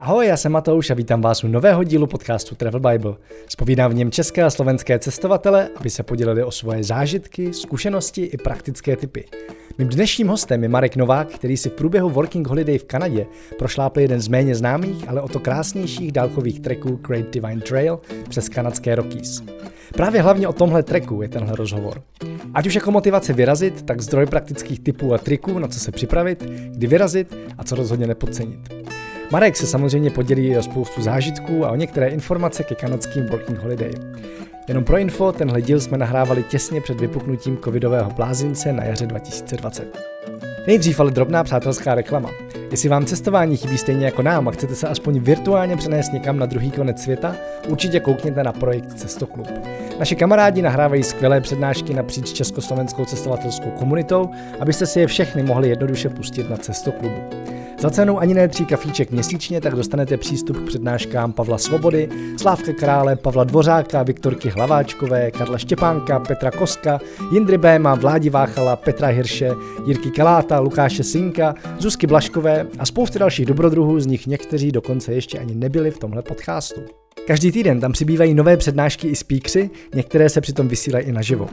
[0.00, 3.14] Ahoj, já jsem Matouš a vítám vás u nového dílu podcastu Travel Bible.
[3.48, 8.36] Spovídám v něm české a slovenské cestovatele, aby se podělili o svoje zážitky, zkušenosti i
[8.36, 9.24] praktické typy.
[9.78, 13.26] Mým dnešním hostem je Marek Novák, který si v průběhu Working Holiday v Kanadě
[13.58, 18.48] prošlápl jeden z méně známých, ale o to krásnějších dálkových treků Great Divine Trail přes
[18.48, 19.42] kanadské Rockies.
[19.92, 22.02] Právě hlavně o tomhle treku je tenhle rozhovor.
[22.54, 26.42] Ať už jako motivace vyrazit, tak zdroj praktických typů a triků, na co se připravit,
[26.70, 28.97] kdy vyrazit a co rozhodně nepodcenit.
[29.30, 33.92] Marek se samozřejmě podělí o spoustu zážitků a o některé informace ke kanadským Working Holiday.
[34.68, 39.98] Jenom pro info, tenhle díl jsme nahrávali těsně před vypuknutím covidového blázince na jaře 2020.
[40.66, 42.30] Nejdřív ale drobná přátelská reklama.
[42.70, 46.46] Jestli vám cestování chybí stejně jako nám a chcete se aspoň virtuálně přenést někam na
[46.46, 47.36] druhý konec světa,
[47.68, 49.48] určitě koukněte na projekt Cestoklub.
[49.98, 56.08] Naši kamarádi nahrávají skvělé přednášky napříč československou cestovatelskou komunitou, abyste si je všechny mohli jednoduše
[56.08, 57.20] pustit na Cestoklubu.
[57.80, 62.72] Za cenu ani ne tří kafíček měsíčně tak dostanete přístup k přednáškám Pavla Svobody, Slávka
[62.72, 67.00] Krále, Pavla Dvořáka, Viktorky Hlaváčkové, Karla Štěpánka, Petra Koska,
[67.32, 69.50] Jindry Béma, Vládi Váchala, Petra Hirše,
[69.86, 75.38] Jirky Kaláta, Lukáše Sinka, Zuzky Blaškové a spousty dalších dobrodruhů, z nich někteří dokonce ještě
[75.38, 76.80] ani nebyli v tomhle podcastu.
[77.26, 81.48] Každý týden tam přibývají nové přednášky i speakersy, některé se přitom vysílají i naživo.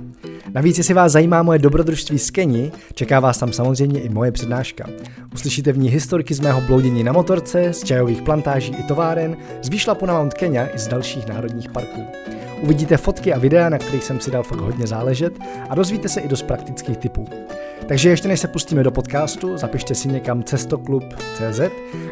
[0.54, 4.86] Navíc, jestli vás zajímá moje dobrodružství z Keni, čeká vás tam samozřejmě i moje přednáška.
[5.34, 9.70] Uslyšíte v ní historky z mého bloudění na motorce, z čajových plantáží i továren, z
[9.70, 12.04] výšlapu na Mount Kenya i z dalších národních parků.
[12.62, 15.34] Uvidíte fotky a videa, na kterých jsem si dal fakt hodně záležet
[15.70, 17.26] a dozvíte se i dost praktických typů.
[17.88, 21.60] Takže ještě než se pustíme do podcastu, zapište si někam cestoklub.cz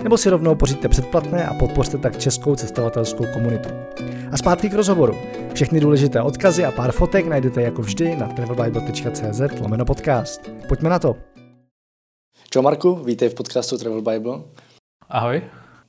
[0.04, 3.70] nebo si rovnou pořiďte předplatné a podpořte tak českou cestovatelskou komunitu.
[4.32, 5.18] A zpátky k rozhovoru.
[5.54, 10.52] Všechny důležité odkazy a pár fotek najdete jako vždy na travelbible.cz lomeno podcast.
[10.68, 11.16] Pojďme na to.
[12.50, 14.42] Čau Marku, vítej v podcastu Travel Bible.
[15.10, 15.42] Ahoj.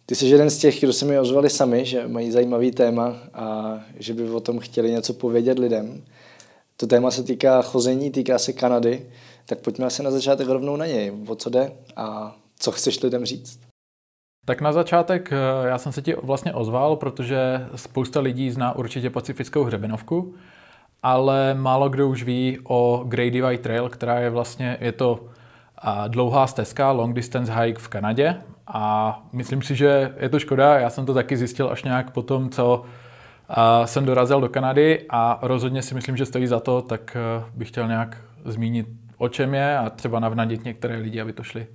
[0.07, 3.79] Ty jsi jeden z těch, kdo se mi ozvali sami, že mají zajímavý téma a
[3.99, 6.03] že by o tom chtěli něco povědět lidem.
[6.77, 9.07] To téma se týká chození, týká se Kanady,
[9.47, 11.13] tak pojďme asi na začátek rovnou na něj.
[11.29, 13.61] O co jde a co chceš lidem říct?
[14.47, 19.11] Tak na začátek eh, já jsem se ti vlastně ozval, protože spousta lidí zná určitě
[19.11, 20.35] pacifickou hřebenovku,
[21.03, 25.29] ale málo kdo už ví o Great Divide Trail, která je vlastně, je to
[26.09, 30.91] dlouhá stezka, long distance hike v Kanadě a myslím si, že je to škoda, já
[30.91, 32.85] jsem to taky zjistil až nějak po tom, co
[33.85, 37.69] jsem dorazil do Kanady a rozhodně si myslím, že stojí za to, tak eh, bych
[37.69, 38.87] chtěl nějak zmínit,
[39.19, 41.67] o čem je a třeba navnadit některé lidi, aby to šli.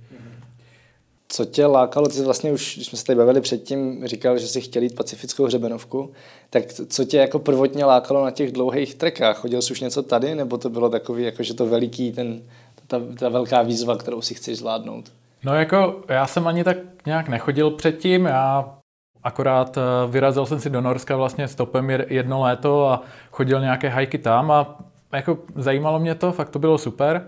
[1.28, 4.60] Co tě lákalo, ty vlastně už, když jsme se tady bavili předtím, říkal, že si
[4.60, 6.12] chtěl jít pacifickou hřebenovku,
[6.50, 9.36] tak co tě jako prvotně lákalo na těch dlouhých trekách?
[9.36, 12.42] Chodil jsi už něco tady, nebo to bylo takový, jako že to veliký, ten,
[12.86, 15.12] ta, ta velká výzva, kterou si chceš zvládnout?
[15.44, 16.76] No jako já jsem ani tak
[17.06, 18.74] nějak nechodil předtím, já
[19.22, 19.80] akorát eh,
[20.10, 24.78] vyrazil jsem si do Norska vlastně stopem jedno léto a chodil nějaké hajky tam a
[25.12, 27.26] jako zajímalo mě to, fakt to bylo super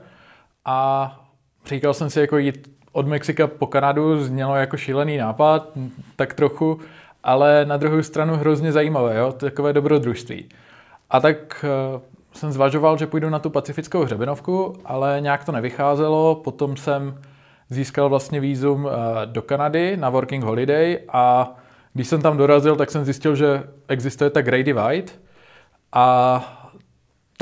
[0.65, 1.21] a
[1.67, 5.69] říkal jsem si jako jít od Mexika po Kanadu, znělo jako šílený nápad,
[6.17, 6.81] tak trochu,
[7.25, 9.33] ale na druhou stranu hrozně zajímavé, jo?
[9.33, 10.49] takové dobrodružství.
[11.11, 12.01] A tak uh,
[12.33, 17.19] jsem zvažoval, že půjdu na tu pacifickou hřebenovku, ale nějak to nevycházelo, potom jsem
[17.71, 18.91] získal vlastně výzum uh,
[19.25, 21.55] do Kanady na Working Holiday a
[21.95, 25.13] když jsem tam dorazil, tak jsem zjistil, že existuje ta Great Divide
[25.93, 26.62] a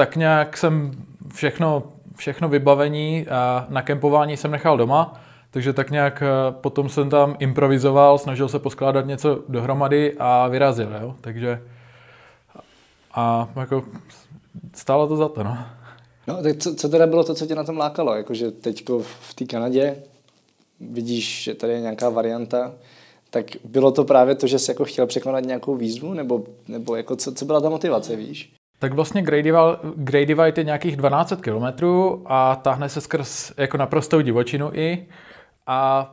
[0.00, 0.90] tak nějak jsem
[1.34, 1.82] všechno,
[2.16, 7.36] všechno vybavení a na kempování jsem nechal doma, takže tak nějak eh, potom jsem tam
[7.38, 11.14] improvizoval, snažil se poskládat něco dohromady a vyrazil, jo?
[11.20, 11.62] takže
[13.14, 13.84] a jako
[14.74, 15.58] stálo to za to, no.
[16.26, 18.14] No, tak co, co teda bylo to, co tě na tom lákalo?
[18.14, 19.96] Jakože teďko v té Kanadě
[20.80, 22.72] vidíš, že tady je nějaká varianta,
[23.30, 27.16] tak bylo to právě to, že jsi jako chtěl překonat nějakou výzvu, nebo, nebo jako
[27.16, 28.59] co, co byla ta motivace, víš?
[28.80, 29.22] Tak vlastně
[29.96, 35.06] Grey Divide je nějakých 12 kilometrů a táhne se skrz jako naprostou divočinu i.
[35.66, 36.10] A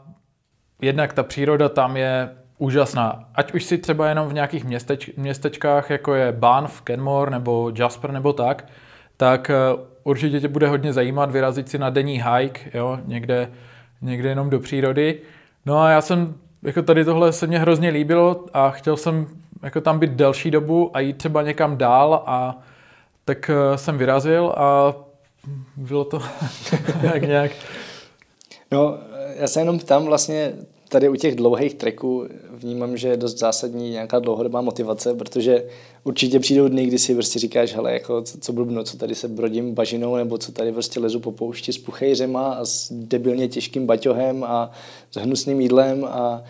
[0.81, 3.29] jednak ta příroda tam je úžasná.
[3.35, 8.11] Ať už si třeba jenom v nějakých městeč, městečkách, jako je Banff, Kenmore nebo Jasper
[8.11, 8.67] nebo tak,
[9.17, 9.55] tak eh,
[10.03, 13.51] určitě tě bude hodně zajímat vyrazit si na denní hike, jo, někde,
[14.01, 15.19] někde jenom do přírody.
[15.65, 19.27] No a já jsem, jako tady tohle se mně hrozně líbilo a chtěl jsem
[19.63, 22.57] jako tam být delší dobu a jít třeba někam dál a
[23.27, 24.95] tak eh, jsem vyrazil a
[25.77, 26.21] bylo to
[27.01, 27.51] jak nějak.
[28.71, 28.97] No,
[29.35, 30.53] já se jenom ptám vlastně,
[30.89, 35.63] tady u těch dlouhých treků vnímám, že je dost zásadní nějaká dlouhodobá motivace, protože
[36.03, 39.27] určitě přijdou dny, kdy si prostě říkáš, hele, jako, co, co blbno, co tady se
[39.27, 43.85] brodím bažinou, nebo co tady prostě lezu po poušti s puchejřema a s debilně těžkým
[43.85, 44.71] baťohem a
[45.11, 46.43] s hnusným jídlem a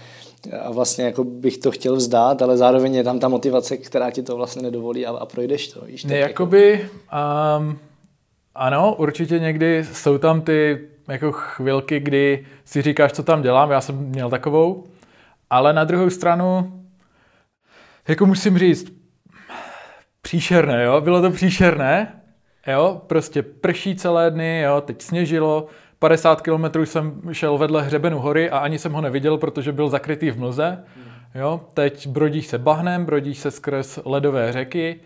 [0.61, 4.23] a vlastně jako bych to chtěl vzdát, ale zároveň je tam ta motivace, která ti
[4.23, 5.81] to vlastně nedovolí a, a projdeš to.
[5.85, 6.89] Víš, ne, jako- jakoby,
[7.59, 7.79] um,
[8.55, 13.81] ano, určitě někdy jsou tam ty jako chvilky, kdy si říkáš, co tam dělám, já
[13.81, 14.83] jsem měl takovou,
[15.49, 16.73] ale na druhou stranu,
[18.07, 18.93] jako musím říct,
[20.21, 22.21] příšerné, jo, bylo to příšerné,
[22.67, 25.67] jo, prostě prší celé dny, jo, teď sněžilo,
[25.99, 30.31] 50 kilometrů jsem šel vedle hřebenu hory a ani jsem ho neviděl, protože byl zakrytý
[30.31, 30.83] v mlze.
[31.35, 34.99] Jo, teď brodíš se bahnem, brodíš se skrz ledové řeky,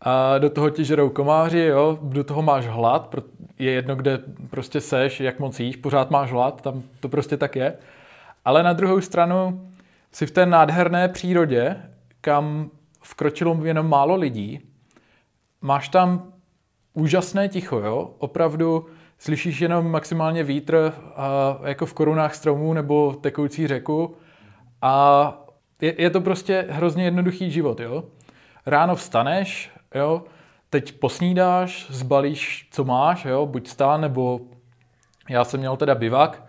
[0.00, 3.14] a do toho ti žerou komáři, jo, do toho máš hlad,
[3.58, 4.20] je jedno, kde
[4.50, 7.76] prostě seš, jak moc jíš, pořád máš hlad, tam to prostě tak je.
[8.44, 9.68] Ale na druhou stranu
[10.12, 11.76] si v té nádherné přírodě,
[12.20, 12.70] kam
[13.02, 14.60] vkročilo jenom málo lidí,
[15.60, 16.32] máš tam
[16.94, 18.86] úžasné ticho, jo, opravdu
[19.18, 24.16] slyšíš jenom maximálně vítr a jako v korunách stromů nebo tekoucí řeku.
[24.82, 25.34] A
[25.80, 28.04] je, je to prostě hrozně jednoduchý život, jo.
[28.66, 30.22] Ráno vstaneš, jo,
[30.70, 34.40] teď posnídáš, zbalíš, co máš, jo, buď stán, nebo
[35.28, 36.42] já jsem měl teda bivak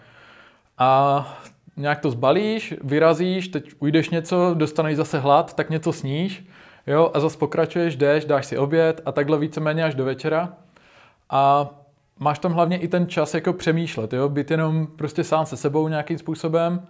[0.77, 1.39] a
[1.77, 6.47] nějak to zbalíš, vyrazíš, teď ujdeš něco, dostaneš zase hlad, tak něco sníš,
[6.87, 10.53] jo, a zase pokračuješ, jdeš, dáš si oběd a takhle víceméně až do večera.
[11.29, 11.69] A
[12.19, 14.29] máš tam hlavně i ten čas jako přemýšlet, jo?
[14.29, 16.87] být jenom prostě sám se sebou nějakým způsobem,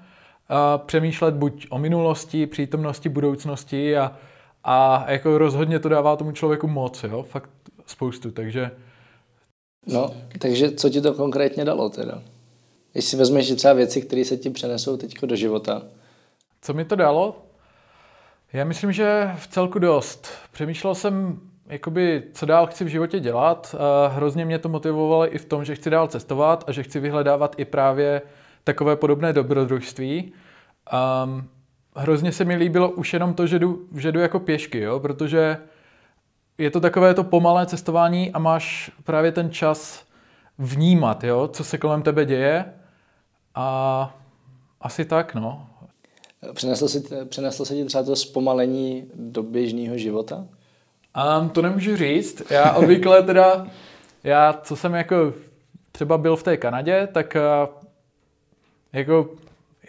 [0.49, 4.17] a přemýšlet buď o minulosti, přítomnosti, budoucnosti a,
[4.63, 7.23] a jako rozhodně to dává tomu člověku moc, jo?
[7.23, 7.49] fakt
[7.85, 8.71] spoustu, takže...
[9.87, 12.21] No, takže co ti to konkrétně dalo teda?
[12.91, 15.81] Když si vezmeš třeba věci, které se ti přenesou teď do života.
[16.61, 17.37] Co mi to dalo?
[18.53, 20.27] Já myslím, že v celku dost.
[20.51, 21.39] Přemýšlel jsem
[21.69, 23.75] jakoby, co dál chci v životě dělat.
[24.09, 27.55] Hrozně mě to motivovalo i v tom, že chci dál cestovat a že chci vyhledávat
[27.57, 28.21] i právě
[28.63, 30.33] takové podobné dobrodružství.
[31.23, 31.49] Um,
[31.95, 34.99] hrozně se mi líbilo už jenom to, že jdu, že jdu jako pěšky, jo?
[34.99, 35.57] protože
[36.57, 40.05] je to takové to pomalé cestování a máš právě ten čas
[40.57, 41.47] vnímat, jo?
[41.47, 42.65] co se kolem tebe děje
[43.55, 44.17] a
[44.81, 45.67] asi tak, no.
[46.53, 50.47] Přineslo se, přineslo se ti třeba to zpomalení do běžného života?
[51.15, 52.51] Um, to nemůžu říct.
[52.51, 53.65] Já obvykle teda,
[54.23, 55.33] já co jsem jako
[55.91, 57.85] třeba byl v té Kanadě, tak uh,
[58.93, 59.29] jako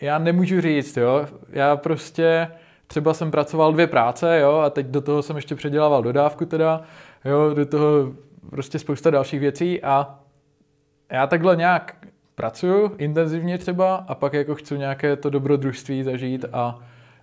[0.01, 1.27] já nemůžu říct, jo.
[1.51, 2.49] Já prostě
[2.87, 6.83] třeba jsem pracoval dvě práce, jo, a teď do toho jsem ještě předělával dodávku teda,
[7.25, 8.13] jo, do toho
[8.51, 10.19] prostě spousta dalších věcí a
[11.13, 11.97] já takhle nějak
[12.35, 16.79] pracuju intenzivně třeba a pak jako chci nějaké to dobrodružství zažít a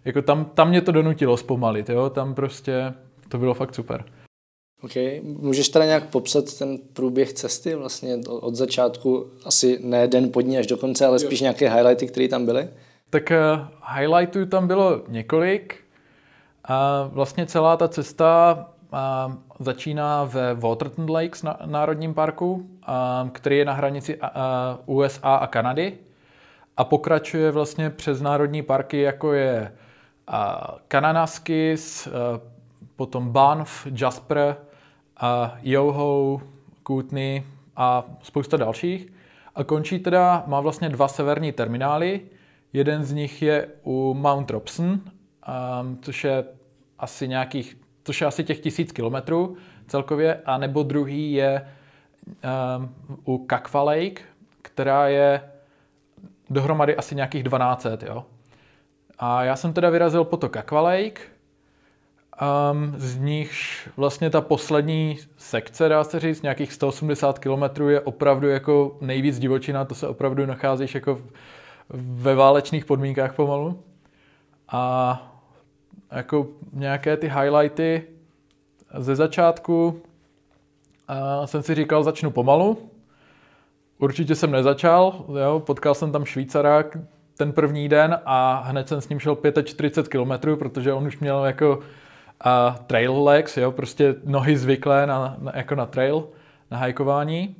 [0.06, 2.94] jako tam, tam mě to donutilo zpomalit, jo, tam prostě
[3.34, 4.06] to bylo fakt super.
[4.82, 4.92] OK.
[5.22, 10.58] Můžeš teda nějak popsat ten průběh cesty vlastně od začátku, asi ne den pod ní
[10.58, 11.44] až do konce, ale spíš jo.
[11.44, 12.70] nějaké highlighty, které tam byly?
[13.10, 15.78] Tak uh, highlightů tam bylo několik.
[16.64, 18.56] A vlastně celá ta cesta
[18.94, 24.20] uh, začíná ve Waterton Lakes na, národním parku, uh, který je na hranici
[24.86, 25.98] uh, USA a Kanady
[26.78, 29.72] a pokračuje vlastně přes národní parky, jako je
[30.30, 30.36] uh,
[30.88, 32.53] Kananaskis, uh,
[32.96, 34.58] potom Banff, Jasper,
[35.18, 36.42] a Yoho,
[36.84, 37.44] Kootenay
[37.76, 39.14] a spousta dalších.
[39.56, 42.22] A končí teda, má vlastně dva severní terminály.
[42.74, 46.46] Jeden z nich je u Mount Robson, um, což je
[47.00, 51.68] asi nějakých, což je asi těch tisíc kilometrů celkově, a nebo druhý je
[52.78, 54.22] um, u Kakva Lake,
[54.62, 55.42] která je
[56.50, 58.26] dohromady asi nějakých 12, jo.
[59.20, 61.22] A já jsem teda vyrazil po to Kakva Lake,
[62.42, 63.52] Um, z nich
[63.98, 69.86] vlastně ta poslední sekce, dá se říct, nějakých 180 km je opravdu jako nejvíc divočina,
[69.86, 71.22] to se opravdu nacházíš jako
[71.94, 73.80] ve válečných podmínkách pomalu.
[74.70, 75.34] A
[76.12, 78.04] jako nějaké ty highlighty
[78.98, 80.02] ze začátku
[81.08, 82.90] a jsem si říkal, začnu pomalu.
[84.00, 86.84] Určitě jsem nezačal, jo, potkal jsem tam Švýcara
[87.38, 91.46] ten první den a hned jsem s ním šel 45 km, protože on už měl
[91.46, 91.80] jako
[92.44, 96.28] a trail legs, jo, prostě nohy zvyklé na, na, jako na trail,
[96.72, 97.56] na hajkování.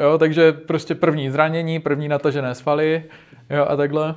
[0.00, 3.04] Jo, takže prostě první zranění, první natažené svaly,
[3.50, 4.14] jo, a takhle.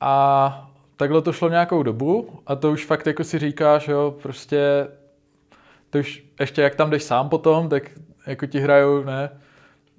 [0.00, 4.88] A takhle to šlo nějakou dobu a to už fakt jako si říkáš, jo, prostě
[5.90, 7.82] to už ještě jak tam jdeš sám potom, tak
[8.26, 9.30] jako ti hrajou, ne,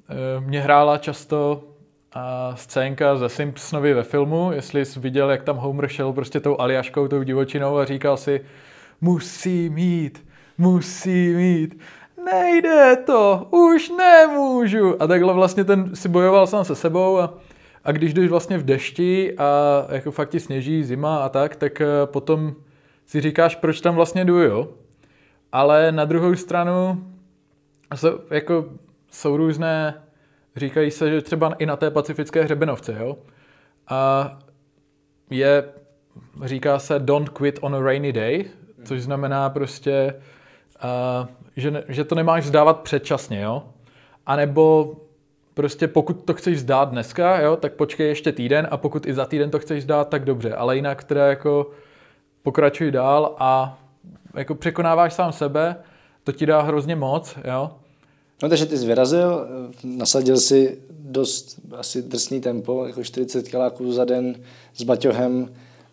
[0.09, 1.63] e, mě hrála často
[2.13, 6.59] a scénka ze Simpsonovi ve filmu, jestli jsi viděl, jak tam Homer šel prostě tou
[6.59, 8.41] Aliaškou, tou divočinou a říkal si,
[9.01, 10.25] musí mít,
[10.57, 11.79] musí mít,
[12.25, 15.01] nejde to, už nemůžu.
[15.01, 17.33] A takhle vlastně ten si bojoval sám se sebou a
[17.83, 21.81] a když jdeš vlastně v dešti a jako fakt ti sněží, zima a tak, tak
[21.81, 22.55] eh, potom
[23.05, 24.67] si říkáš, proč tam vlastně jdu, jo.
[25.51, 27.05] Ale na druhou stranu
[27.95, 28.65] jsou, jako,
[29.11, 30.01] jsou různé,
[30.55, 33.17] říkají se, že třeba i na té pacifické hřebenovce, jo.
[33.87, 34.31] A
[35.29, 35.63] je,
[36.43, 38.45] říká se don't quit on a rainy day,
[38.83, 40.15] což znamená prostě,
[41.21, 43.63] uh, že, že to nemáš vzdávat předčasně, jo.
[44.25, 44.95] A nebo
[45.53, 49.25] prostě pokud to chceš zdát dneska, jo, tak počkej ještě týden a pokud i za
[49.25, 50.55] týden to chceš zdát, tak dobře.
[50.55, 51.71] Ale jinak teda jako
[52.43, 53.79] pokračuj dál a
[54.33, 55.75] jako překonáváš sám sebe,
[56.23, 57.71] to ti dá hrozně moc, jo.
[58.43, 59.47] No takže ty jsi vyrazil,
[59.83, 64.35] nasadil si dost asi drsný tempo, jako 40 kiláků za den
[64.75, 65.49] s baťohem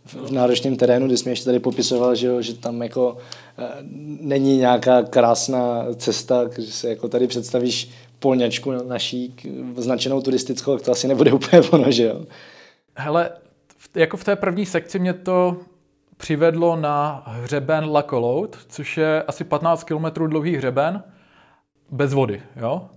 [0.06, 3.16] v náročném terénu, kdy jsi mi ještě tady popisoval, že, jo, že tam jako
[3.58, 3.68] e,
[4.20, 9.34] není nějaká krásná cesta, že se jako tady představíš polňačku naší
[9.76, 12.22] značenou turistickou, tak to asi nebude úplně ono, že jo?
[12.94, 13.30] Hele,
[13.94, 15.56] jako v té první sekci mě to
[16.16, 21.02] přivedlo na hřeben Lacolout, což je asi 15 km dlouhý hřeben,
[21.90, 22.88] bez vody, jo?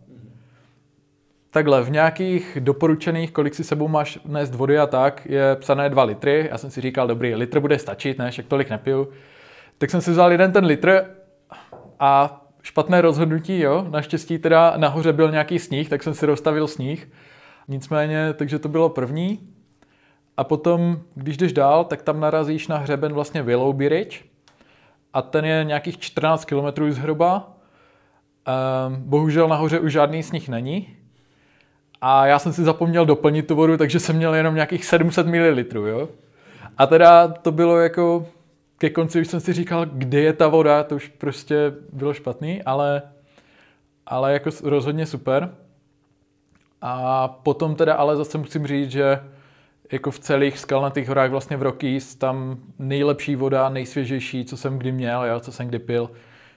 [1.51, 6.03] Takhle, v nějakých doporučených, kolik si sebou máš nést vody a tak, je psané 2
[6.03, 6.47] litry.
[6.51, 9.09] Já jsem si říkal, dobrý, litr bude stačit, ne, však tolik nepiju.
[9.77, 11.03] Tak jsem si vzal jeden ten litr
[11.99, 13.85] a špatné rozhodnutí, jo.
[13.89, 17.11] Naštěstí teda nahoře byl nějaký sníh, tak jsem si rozstavil sníh.
[17.67, 19.39] Nicméně, takže to bylo první.
[20.37, 24.23] A potom, když jdeš dál, tak tam narazíš na hřeben vlastně Willowby Ridge.
[25.13, 27.57] A ten je nějakých 14 km zhruba.
[28.45, 30.98] Ehm, bohužel nahoře už žádný sníh není.
[32.01, 35.87] A já jsem si zapomněl doplnit tu vodu, takže jsem měl jenom nějakých 700 ml,
[35.87, 36.09] jo.
[36.77, 38.25] A teda to bylo jako
[38.79, 42.63] ke konci už jsem si říkal, kde je ta voda, to už prostě bylo špatný,
[42.63, 43.01] ale,
[44.05, 45.55] ale jako rozhodně super.
[46.81, 49.19] A potom teda ale zase musím říct, že
[49.91, 54.91] jako v celých skalnatých horách vlastně v Rockies tam nejlepší voda, nejsvěžejší, co jsem kdy
[54.91, 56.11] měl, jo, co jsem kdy pil.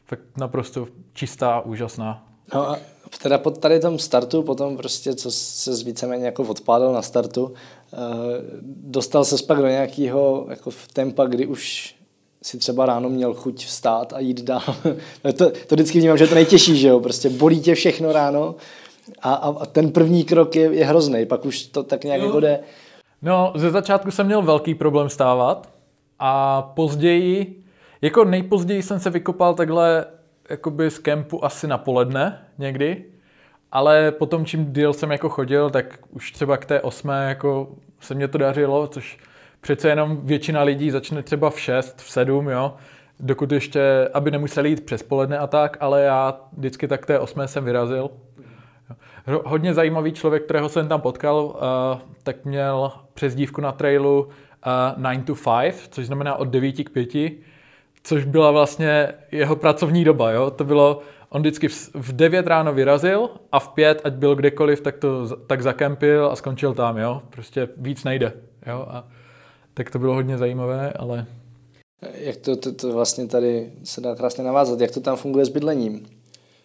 [0.05, 2.25] Fakt naprosto čistá, úžasná.
[2.55, 2.77] No a
[3.19, 7.55] teda pod tady tom startu, potom prostě, co se víceméně jako odpádal na startu,
[7.93, 7.97] eh,
[8.63, 11.95] dostal se pak do nějakého jako tempa, kdy už
[12.43, 14.63] si třeba ráno měl chuť vstát a jít dál.
[15.37, 18.55] to, to vždycky vnímám, že je to nejtěžší, že jo, prostě bolí tě všechno ráno
[19.21, 22.41] a, a, a ten první krok je, je hrozný, pak už to tak nějak jako
[22.41, 22.61] jde.
[23.23, 25.69] No, ze začátku jsem měl velký problém stávat
[26.19, 27.63] a později,
[28.03, 30.07] jako nejpozději jsem se vykopal takhle
[30.51, 33.05] jakoby z kempu asi na poledne někdy,
[33.73, 37.69] ale potom čím díl jsem jako chodil, tak už třeba k té osmé jako
[38.01, 39.19] se mě to dařilo, což
[39.61, 42.75] přece jenom většina lidí začne třeba v 6, v 7, jo,
[43.21, 47.49] dokud ještě, aby nemuseli jít přes poledne a tak, ale já vždycky tak té 8
[47.49, 48.11] jsem vyrazil.
[49.45, 51.53] Hodně zajímavý člověk, kterého jsem tam potkal, uh,
[52.23, 54.29] tak měl přezdívku na trailu
[54.97, 57.15] uh, 9 to 5, což znamená od 9 k 5,
[58.03, 60.31] což byla vlastně jeho pracovní doba.
[60.31, 60.51] Jo?
[60.51, 64.81] To bylo, on vždycky v, v 9 ráno vyrazil a v 5, ať byl kdekoliv,
[64.81, 66.99] tak to tak zakempil a skončil tam.
[66.99, 67.23] Jo?
[67.31, 68.33] Prostě víc nejde.
[68.67, 68.87] Jo?
[68.89, 69.09] A,
[69.75, 71.27] tak to bylo hodně zajímavé, ale...
[72.15, 75.49] Jak to, to, to vlastně tady se dá krásně navázat, jak to tam funguje s
[75.49, 76.07] bydlením?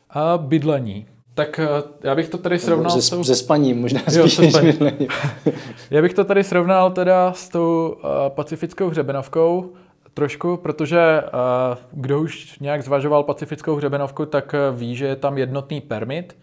[0.10, 1.08] A bydlení.
[1.34, 1.68] Tak eh,
[2.04, 3.24] já bych to tady srovnal se, s tou...
[3.24, 5.08] Se spaním možná jo, spíš bydlením.
[5.92, 9.74] já bych to tady srovnal teda s tou uh, pacifickou hřebenovkou
[10.18, 15.82] trošku, protože uh, kdo už nějak zvažoval pacifickou hřebenovku, tak ví, že je tam jednotný
[15.82, 16.38] permit,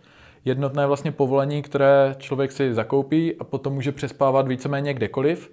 [0.45, 5.51] jednotné vlastně povolení, které člověk si zakoupí a potom může přespávat víceméně kdekoliv.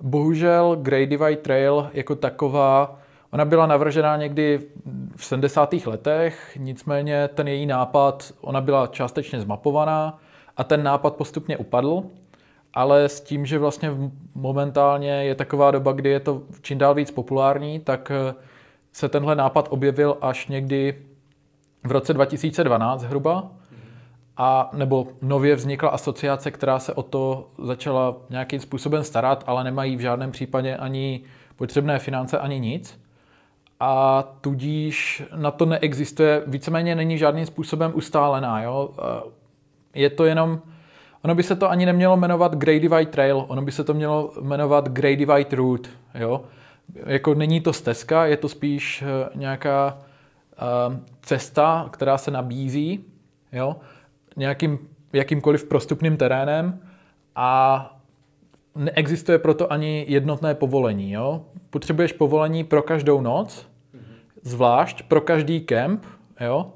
[0.00, 2.98] Bohužel Great Divide Trail jako taková,
[3.30, 4.60] ona byla navržena někdy
[5.16, 5.74] v 70.
[5.86, 10.18] letech, nicméně ten její nápad, ona byla částečně zmapovaná
[10.56, 12.02] a ten nápad postupně upadl,
[12.74, 13.90] ale s tím, že vlastně
[14.34, 18.34] momentálně je taková doba, kdy je to čím dál víc populární, tak eh,
[18.92, 21.02] se tenhle nápad objevil až někdy
[21.84, 23.50] v roce 2012 zhruba
[24.36, 29.96] a nebo nově vznikla asociace, která se o to začala nějakým způsobem starat, ale nemají
[29.96, 31.20] v žádném případě ani
[31.56, 33.00] potřebné finance, ani nic.
[33.80, 38.62] A tudíž na to neexistuje, víceméně není žádným způsobem ustálená.
[38.62, 38.90] Jo?
[39.94, 40.62] Je to jenom,
[41.24, 44.32] ono by se to ani nemělo jmenovat Great Divide Trail, ono by se to mělo
[44.40, 45.90] jmenovat Great Divide Route.
[46.14, 46.44] Jo?
[47.06, 53.04] Jako není to stezka, je to spíš eh, nějaká uh, cesta, která se nabízí.
[53.52, 53.76] Jo?
[54.36, 54.78] nějakým
[55.12, 56.80] jakýmkoliv prostupným terénem
[57.36, 58.00] a
[58.76, 61.12] neexistuje proto ani jednotné povolení.
[61.12, 61.44] Jo?
[61.70, 63.66] Potřebuješ povolení pro každou noc,
[64.42, 66.04] zvlášť pro každý kemp,
[66.40, 66.72] jo?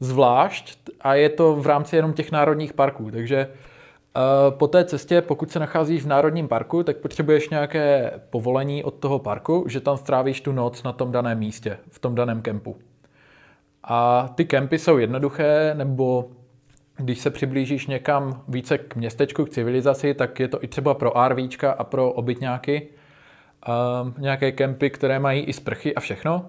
[0.00, 3.10] zvlášť a je to v rámci jenom těch národních parků.
[3.10, 3.48] Takže
[4.50, 9.18] Po té cestě, pokud se nacházíš v Národním parku, tak potřebuješ nějaké povolení od toho
[9.18, 12.76] parku, že tam strávíš tu noc na tom daném místě, v tom daném kempu.
[13.84, 16.28] A ty kempy jsou jednoduché, nebo
[16.96, 21.12] když se přiblížíš někam více k městečku, k civilizaci, tak je to i třeba pro
[21.28, 22.88] RVčka a pro obytňáky.
[23.68, 26.46] Um, nějaké kempy, které mají i sprchy a všechno.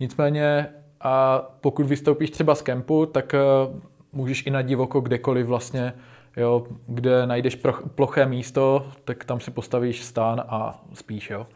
[0.00, 0.68] Nicméně,
[1.00, 3.34] a pokud vystoupíš třeba z kempu, tak
[3.68, 3.80] uh,
[4.12, 5.92] můžeš i na divoko kdekoliv vlastně,
[6.36, 7.58] jo, kde najdeš
[7.94, 11.30] ploché místo, tak tam si postavíš stán a spíš.
[11.30, 11.46] Jo.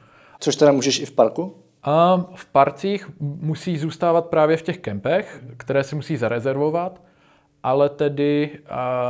[0.40, 1.54] Což teda můžeš i v parku?
[1.82, 7.02] A v parcích musí zůstávat právě v těch kempech, které si musí zarezervovat,
[7.62, 8.58] ale tedy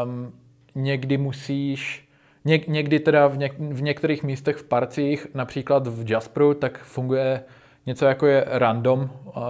[0.05, 0.33] um,
[0.75, 2.09] někdy musíš,
[2.45, 7.43] něk, někdy teda v, něk, v některých místech v parcích, například v Jasperu, tak funguje
[7.87, 9.43] něco jako je random, uh,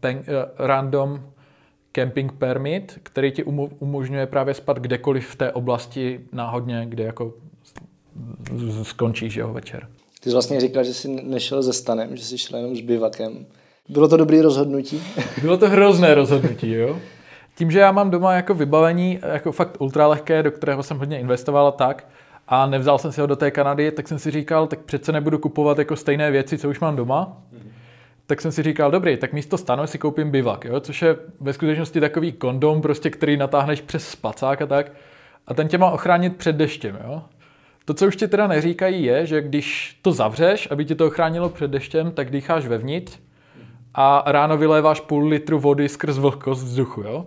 [0.00, 0.24] pen, uh,
[0.66, 1.33] random
[1.94, 3.44] camping permit, který ti
[3.78, 7.34] umožňuje právě spat kdekoliv v té oblasti náhodně, kde jako
[8.82, 9.88] skončíš jeho večer.
[10.20, 13.46] Ty jsi vlastně říkal, že jsi nešel ze stanem, že jsi šel jenom s bivakem.
[13.88, 15.02] Bylo to dobrý rozhodnutí?
[15.40, 16.98] Bylo to hrozné rozhodnutí, jo.
[17.56, 21.72] Tím, že já mám doma jako vybavení, jako fakt ultralehké, do kterého jsem hodně investoval
[21.72, 22.06] tak,
[22.48, 25.38] a nevzal jsem si ho do té Kanady, tak jsem si říkal, tak přece nebudu
[25.38, 27.36] kupovat jako stejné věci, co už mám doma.
[27.54, 27.73] Mm-hmm.
[28.26, 30.80] Tak jsem si říkal, dobrý, tak místo stanu si koupím bivak, jo?
[30.80, 34.92] což je ve skutečnosti takový kondom, prostě, který natáhneš přes spacák a tak.
[35.46, 36.98] A ten tě má ochránit před deštěm.
[37.04, 37.22] Jo?
[37.84, 41.48] To, co už ti teda neříkají, je, že když to zavřeš, aby ti to ochránilo
[41.48, 43.18] před deštěm, tak dýcháš vevnitř
[43.94, 47.26] a ráno vyléváš půl litru vody skrz vlhkost vzduchu, jo?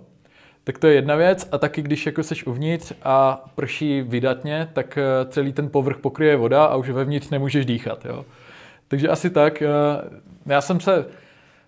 [0.63, 4.97] Tak to je jedna věc a taky když jako seš uvnitř a prší vydatně, tak
[4.97, 8.25] eh, celý ten povrch pokryje voda a už vevnitř nemůžeš dýchat, jo?
[8.87, 9.63] Takže asi tak.
[10.47, 11.05] Eh, já jsem se,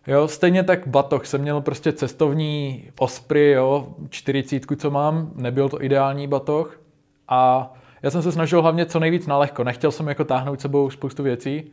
[0.07, 5.83] jo, stejně tak batoh jsem měl prostě cestovní ospry, jo, čtyřicítku, co mám, nebyl to
[5.83, 6.81] ideální batoh
[7.27, 9.63] a já jsem se snažil hlavně co nejvíc na lehko.
[9.63, 11.71] Nechtěl jsem jako táhnout sebou spoustu věcí.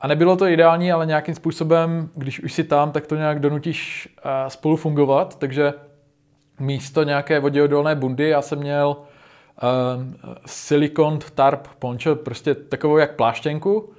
[0.00, 4.08] A nebylo to ideální, ale nějakým způsobem, když už si tam, tak to nějak donutíš
[4.24, 5.38] uh, spolu fungovat.
[5.38, 5.74] Takže
[6.60, 9.04] místo nějaké voděodolné bundy já jsem měl uh,
[10.46, 13.92] silikon tarp poncho, prostě takovou jak pláštěnku,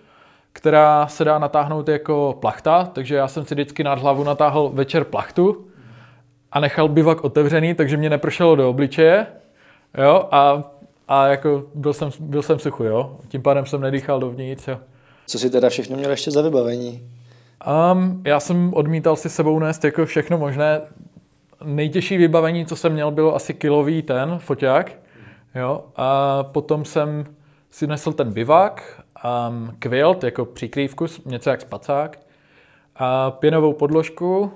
[0.55, 5.03] která se dá natáhnout jako plachta, takže já jsem si vždycky nad hlavu natáhl večer
[5.03, 5.67] plachtu
[6.51, 9.27] a nechal bivak otevřený, takže mě nepršelo do obličeje.
[9.97, 10.63] Jo, a
[11.07, 13.17] a jako byl jsem, byl jsem suchu, jo.
[13.27, 14.79] Tím pádem jsem nedýchal dovnitř, jo.
[15.27, 17.09] Co si teda všechno měl ještě za vybavení?
[17.93, 20.81] Um, já jsem odmítal si sebou nést jako všechno možné.
[21.63, 24.91] Nejtěžší vybavení, co jsem měl, bylo asi kilový ten foťák.
[25.55, 25.83] Jo?
[25.95, 27.25] A potom jsem
[27.71, 29.04] si nesl ten bivák,
[29.49, 32.19] um, kvilt jako přikrývku, něco jak spacák,
[32.95, 34.51] a pěnovou podložku,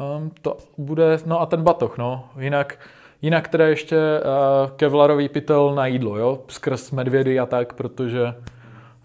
[0.00, 2.28] um, to bude, no a ten batoh, no.
[2.38, 2.78] Jinak
[3.22, 8.34] Jinak teda ještě uh, kevlarový pytel na jídlo, jo, skrz medvědy a tak, protože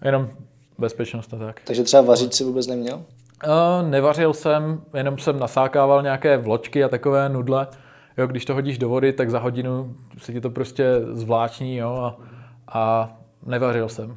[0.04, 0.28] jenom
[0.78, 1.60] bezpečnost a tak.
[1.64, 2.96] Takže třeba vařit si vůbec neměl?
[2.96, 7.66] Uh, nevařil jsem, jenom jsem nasákával nějaké vločky a takové nudle.
[8.18, 11.94] Jo, když to hodíš do vody, tak za hodinu se ti to prostě zvláční, jo,
[11.94, 12.16] a,
[12.68, 13.12] a
[13.46, 14.16] nevařil jsem.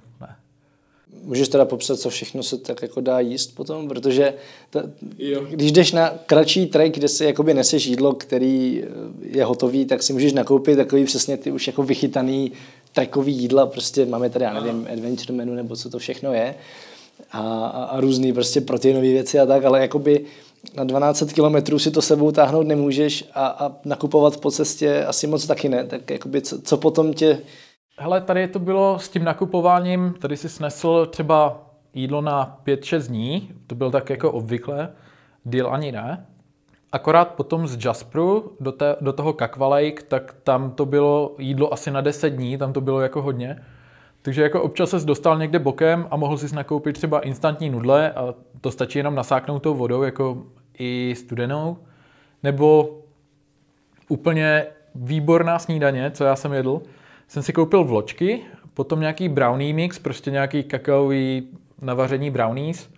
[1.23, 4.33] Můžeš teda popsat, co všechno se tak jako dá jíst potom, protože
[4.69, 4.83] ta,
[5.49, 8.87] když jdeš na kratší trek, kde si jakoby neseš jídlo, který eh,
[9.37, 12.51] je hotový, tak si můžeš nakoupit takový přesně ty už jako vychytaný
[12.93, 16.55] trekový jídla, prostě máme tady, já nevím, adventure menu nebo co to všechno je.
[17.31, 20.25] A, a, a různý prostě proteinové věci a tak, ale jakoby
[20.73, 25.47] na 12 kilometrů si to sebou táhnout nemůžeš a, a nakupovat po cestě asi moc
[25.47, 27.39] taky ne, tak jakoby co, co potom tě
[27.97, 31.61] Hele, tady to bylo s tím nakupováním, tady si snesl třeba
[31.93, 34.89] jídlo na 5-6 dní, to byl tak jako obvykle,
[35.45, 36.25] deal ani ne.
[36.91, 41.73] Akorát potom z Jasperu do, te, do toho Kakva Lake, tak tam to bylo jídlo
[41.73, 43.63] asi na 10 dní, tam to bylo jako hodně.
[44.21, 48.33] Takže jako občas se dostal někde bokem a mohl si nakoupit třeba instantní nudle a
[48.61, 50.43] to stačí jenom nasáknout tou vodou, jako
[50.79, 51.77] i studenou.
[52.43, 52.97] Nebo
[54.09, 56.81] úplně výborná snídaně, co já jsem jedl,
[57.27, 58.41] jsem si koupil vločky,
[58.73, 61.47] potom nějaký brownie mix, prostě nějaký kakaový
[61.81, 62.89] navaření brownies.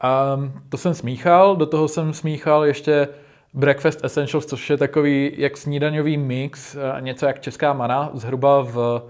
[0.00, 3.08] A to jsem smíchal, do toho jsem smíchal ještě
[3.54, 9.02] Breakfast Essentials, což je takový jak snídaňový mix, něco jak česká mana, zhruba v,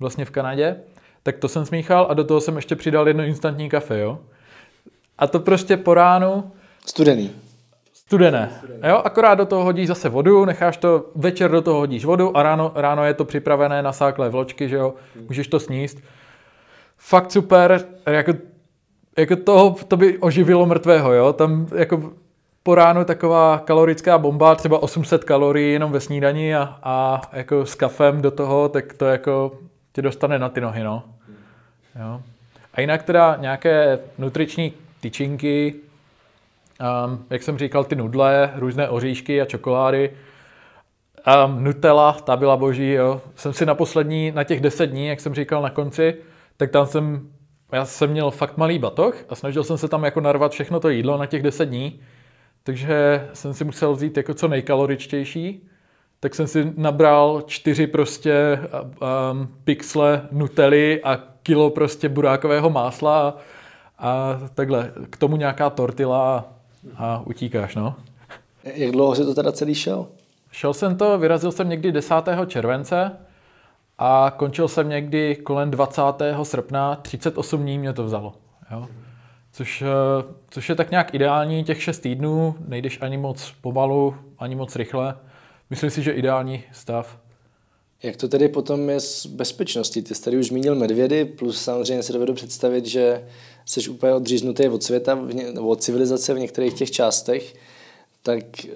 [0.00, 0.76] vlastně v Kanadě.
[1.22, 4.18] Tak to jsem smíchal a do toho jsem ještě přidal jedno instantní kafe, jo.
[5.18, 6.52] A to prostě po ránu...
[6.86, 7.30] Studený.
[8.08, 8.50] Studené.
[8.88, 12.42] Jo, akorát do toho hodíš zase vodu, necháš to, večer do toho hodíš vodu a
[12.42, 14.94] ráno, ráno je to připravené na sáklé vločky, že jo,
[15.28, 15.98] můžeš to sníst.
[16.98, 18.32] Fakt super, jako,
[19.18, 22.12] jako toho, to by oživilo mrtvého, jo, tam jako
[22.62, 27.74] po ránu taková kalorická bomba, třeba 800 kalorií jenom ve snídani a, a jako s
[27.74, 29.52] kafem do toho, tak to jako
[29.92, 31.04] tě dostane na ty nohy, no.
[32.00, 32.20] Jo.
[32.74, 35.74] A jinak teda nějaké nutriční tyčinky,
[36.80, 40.10] um, jak jsem říkal, ty nudle, různé oříšky a čokolády,
[41.46, 43.20] um, Nutella, ta byla boží, jo.
[43.34, 46.14] Jsem si na poslední, na těch 10 dní, jak jsem říkal na konci,
[46.56, 47.30] tak tam jsem,
[47.72, 50.88] já jsem měl fakt malý batoh a snažil jsem se tam jako narvat všechno to
[50.88, 52.00] jídlo na těch 10 dní,
[52.62, 55.68] takže jsem si musel vzít jako co nejkaloričtější,
[56.20, 58.60] tak jsem si nabral čtyři prostě
[59.32, 63.34] um, pixle nutely a kilo prostě burákového másla a,
[63.98, 64.92] a takhle.
[65.10, 66.57] K tomu nějaká tortila
[66.96, 67.94] a, utíkáš, no.
[68.64, 70.08] Jak dlouho jsi to teda celý šel?
[70.50, 72.14] Šel jsem to, vyrazil jsem někdy 10.
[72.46, 73.12] července
[73.98, 76.02] a končil jsem někdy kolem 20.
[76.42, 78.34] srpna, 38 dní mě to vzalo.
[78.70, 78.86] Jo.
[79.52, 84.54] Což, eh, což je tak nějak ideální, těch 6 týdnů, nejdeš ani moc pomalu, ani
[84.54, 85.16] moc rychle.
[85.70, 87.18] Myslím si, že ideální stav.
[88.02, 90.02] Jak to tedy potom je s bezpečností?
[90.02, 93.24] Ty jsi tady už zmínil medvědy, plus samozřejmě si dovedu představit, že
[93.68, 95.14] jsi úplně odříznutý od světa,
[95.54, 97.54] nebo od civilizace v některých těch částech.
[98.22, 98.70] Tak eh,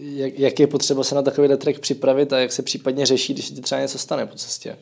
[0.00, 3.50] jak, jak je potřeba se na takový trek připravit a jak se případně řeší, když
[3.50, 4.76] ti třeba něco stane po cestě?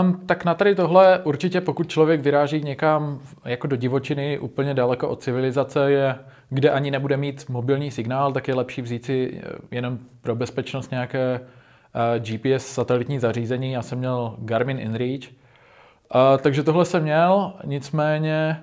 [0.00, 5.08] Um, tak na tady tohle určitě, pokud člověk vyráží někam jako do divočiny, úplně daleko
[5.08, 6.14] od civilizace, je,
[6.50, 10.90] kde ani nebude mít mobilní signál, tak je lepší vzít si eh, jenom pro bezpečnost
[10.90, 13.72] nějaké uh, GPS satelitní zařízení.
[13.72, 18.62] Já jsem měl Garmin InReach, uh, takže tohle jsem měl, nicméně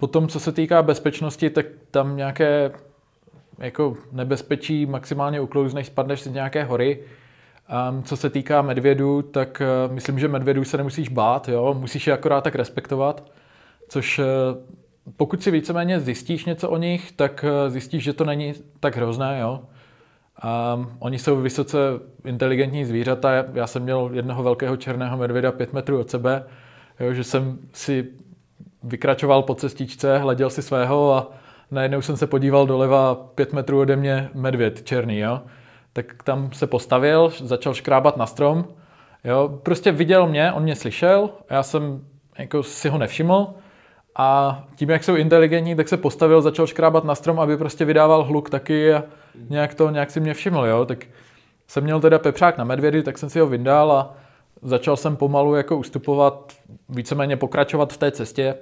[0.00, 2.72] potom, co se týká bezpečnosti, tak tam nějaké
[3.58, 6.98] jako nebezpečí maximálně uklouzneš, spadneš z nějaké hory,
[7.90, 11.74] Um, co se týká medvědů, tak uh, myslím, že medvědů se nemusíš bát, jo?
[11.78, 13.24] musíš je akorát tak respektovat,
[13.88, 14.24] což uh,
[15.16, 19.38] pokud si víceméně zjistíš něco o nich, tak uh, zjistíš, že to není tak hrozné.
[19.40, 19.60] Jo?
[20.74, 21.78] Um, oni jsou vysoce
[22.24, 23.44] inteligentní zvířata.
[23.54, 26.44] Já jsem měl jednoho velkého černého medvěda pět metrů od sebe,
[27.00, 27.14] jo?
[27.14, 28.08] že jsem si
[28.82, 31.30] vykračoval po cestičce, hleděl si svého a
[31.70, 35.18] najednou jsem se podíval doleva pět metrů ode mě medvěd černý.
[35.18, 35.40] Jo?
[35.92, 38.64] tak tam se postavil, začal škrábat na strom,
[39.24, 42.06] jo, prostě viděl mě, on mě slyšel, já jsem
[42.38, 43.54] jako si ho nevšiml
[44.16, 48.24] a tím, jak jsou inteligentní, tak se postavil, začal škrábat na strom, aby prostě vydával
[48.24, 49.02] hluk taky a
[49.48, 51.06] nějak to, nějak si mě všiml, jo, tak
[51.68, 54.14] jsem měl teda pepřák na medvědy, tak jsem si ho vyndal a
[54.62, 56.52] začal jsem pomalu jako ustupovat,
[56.88, 58.54] víceméně pokračovat v té cestě,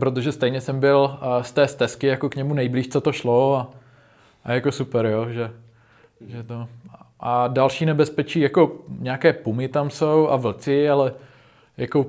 [0.00, 3.70] protože stejně jsem byl z té stezky jako k němu nejblíž, co to šlo a,
[4.44, 5.50] a jako super, jo, že
[6.20, 6.68] že to...
[7.20, 11.14] A další nebezpečí, jako nějaké pumy tam jsou a vlci, ale
[11.76, 12.06] jako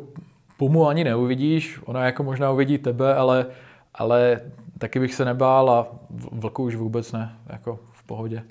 [0.58, 3.46] pumu ani neuvidíš, ona jako možná uvidí tebe, ale,
[3.94, 4.42] ale
[4.78, 5.88] taky bych se nebál a
[6.32, 8.44] vlku už vůbec ne, jako v pohodě.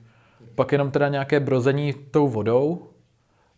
[0.54, 2.88] Pak jenom teda nějaké brození tou vodou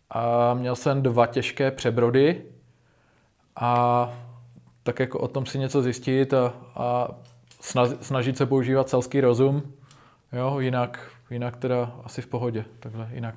[0.09, 2.41] a měl jsem dva těžké přebrody
[3.55, 4.13] a
[4.83, 7.07] tak jako o tom si něco zjistit a, a
[8.01, 9.63] snažit se používat selský rozum,
[10.33, 12.65] jo, jinak jinak teda asi v pohodě.
[12.79, 13.35] Takhle, jinak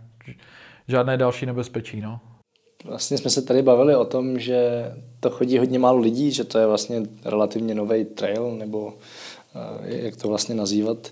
[0.89, 2.01] žádné další nebezpečí.
[2.01, 2.21] No.
[2.85, 6.59] Vlastně jsme se tady bavili o tom, že to chodí hodně málo lidí, že to
[6.59, 8.95] je vlastně relativně nový trail, nebo
[9.55, 11.11] eh, jak to vlastně nazývat.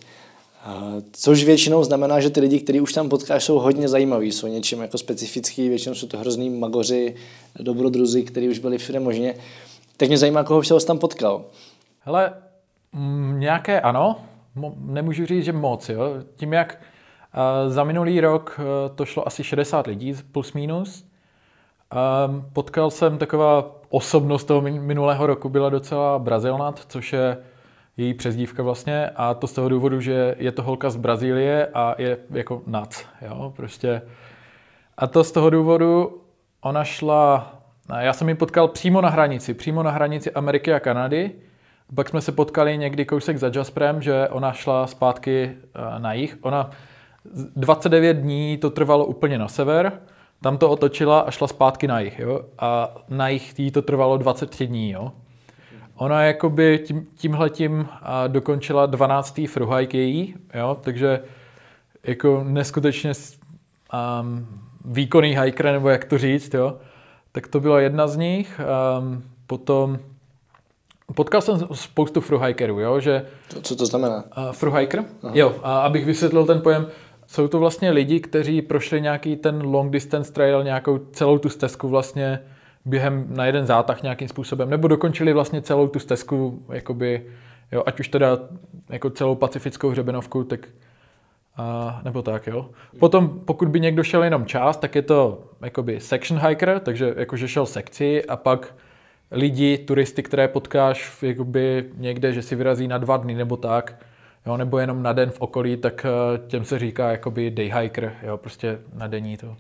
[1.13, 4.81] Což většinou znamená, že ty lidi, kteří už tam potkáš, jsou hodně zajímaví, jsou něčím
[4.81, 7.15] jako specifický, většinou jsou to hrozný magoři,
[7.61, 9.35] dobrodruzi, kteří už byli všude možně.
[10.03, 11.45] Tak mě zajímá, koho všeho jsi tam potkal.
[12.01, 12.33] Hele,
[12.93, 14.17] m, nějaké ano,
[14.79, 15.89] nemůžu říct, že moc.
[15.89, 16.03] Jo.
[16.37, 16.79] Tím, jak
[17.35, 21.05] uh, za minulý rok uh, to šlo asi 60 lidí plus minus,
[22.27, 27.37] um, potkal jsem taková osobnost toho minulého roku, byla docela Brazilnat, což je
[27.97, 31.95] její přezdívka vlastně a to z toho důvodu, že je to holka z Brazílie a
[31.99, 34.03] je jako nac, jo, prostě.
[34.97, 36.21] A to z toho důvodu
[36.61, 37.62] ona šla,
[37.99, 41.31] já jsem ji potkal přímo na hranici, přímo na hranici Ameriky a Kanady,
[41.95, 46.39] pak jsme se potkali někdy kousek za Jasprem, že ona šla zpátky eh, na jich.
[46.41, 46.71] Ona
[47.57, 49.93] 29 dní to trvalo úplně na sever,
[50.43, 52.19] tam to otočila a šla zpátky na jich.
[52.19, 52.41] Jo?
[52.59, 54.91] A na jich jí to trvalo 23 dní.
[54.91, 55.13] Jo?
[55.95, 57.89] Ona jakoby tím, tímhletím
[58.29, 59.41] dokončila 12.
[59.49, 60.77] fruhajk její, jo?
[60.81, 61.21] takže
[62.05, 63.13] jako neskutečně
[64.23, 64.47] um,
[64.85, 66.77] výkonný hiker, nebo jak to říct, jo?
[67.33, 68.61] Tak to byla jedna z nich.
[68.99, 69.99] Um, potom
[71.15, 73.27] Potkal jsem spoustu fruhikerů, jo, že...
[73.63, 74.25] Co to znamená?
[74.39, 75.05] Uh, fruhiker?
[75.23, 75.33] Aha.
[75.37, 76.87] Jo, a abych vysvětlil ten pojem,
[77.27, 81.89] jsou to vlastně lidi, kteří prošli nějaký ten long distance trail, nějakou celou tu stezku
[81.89, 82.41] vlastně
[82.85, 87.27] během na jeden zátah nějakým způsobem, nebo dokončili vlastně celou tu stezku jakoby
[87.73, 88.39] jo, ať už teda
[88.89, 90.69] jako celou pacifickou hřebenovku, tak
[91.57, 92.71] a, nebo tak, jo.
[92.99, 97.49] Potom, pokud by někdo šel jenom část, tak je to jakoby section hiker, takže jakože
[97.49, 98.75] šel sekci a pak
[99.31, 104.03] lidi, turisty, které potkáš jakoby někde, že si vyrazí na dva dny nebo tak,
[104.47, 108.13] jo, nebo jenom na den v okolí, tak eh, těm se říká jakoby day hiker,
[108.23, 109.57] jo, prostě na denní to.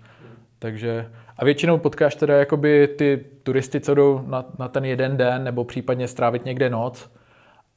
[0.59, 5.45] Takže a většinou potkáš teda jakoby ty turisty, co jdou na, na ten jeden den
[5.45, 7.11] nebo případně strávit někde noc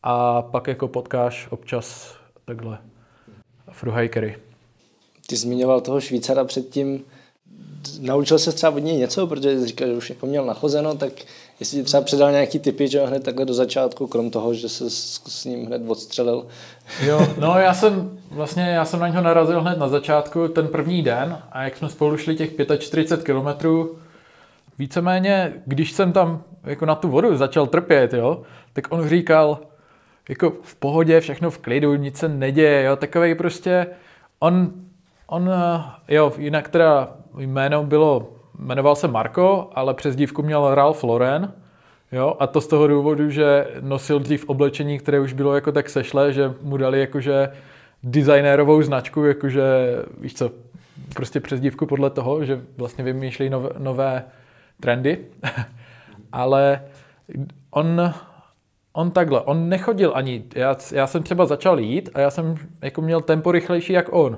[0.03, 2.77] a pak jako potkáš občas takhle
[3.75, 4.37] fruhajkery.
[5.27, 7.03] Ty zmiňoval toho Švýcara předtím,
[7.99, 11.13] naučil se třeba od něj něco, protože říkal, že už jako měl nachozeno, tak
[11.59, 14.89] jestli ti třeba předal nějaký typy, že hned takhle do začátku, krom toho, že se
[14.89, 16.47] s, s ním hned odstřelil.
[17.03, 21.01] Jo, no já jsem vlastně, já jsem na něho narazil hned na začátku, ten první
[21.01, 23.97] den a jak jsme spolu šli těch 45 kilometrů,
[24.77, 29.59] víceméně, když jsem tam jako na tu vodu začal trpět, jo, tak on říkal,
[30.29, 33.87] jako v pohodě, všechno v klidu, nic se neděje, jo, takovej prostě,
[34.39, 34.73] on,
[35.27, 35.49] on,
[36.07, 41.53] jo, jinak teda jméno bylo, jmenoval se Marko, ale přes dívku měl Ralph Lauren,
[42.11, 45.89] jo, a to z toho důvodu, že nosil dřív oblečení, které už bylo jako tak
[45.89, 47.49] sešle, že mu dali jakože
[48.03, 49.63] designérovou značku, jakože,
[50.21, 50.51] víš co,
[51.13, 54.23] prostě přes dívku podle toho, že vlastně vymýšlí nové, nové
[54.79, 55.17] trendy,
[56.31, 56.81] ale
[57.71, 58.13] on
[58.95, 63.01] on takhle, on nechodil ani, já, já jsem třeba začal jít a já jsem jako
[63.01, 64.37] měl tempo rychlejší jak on.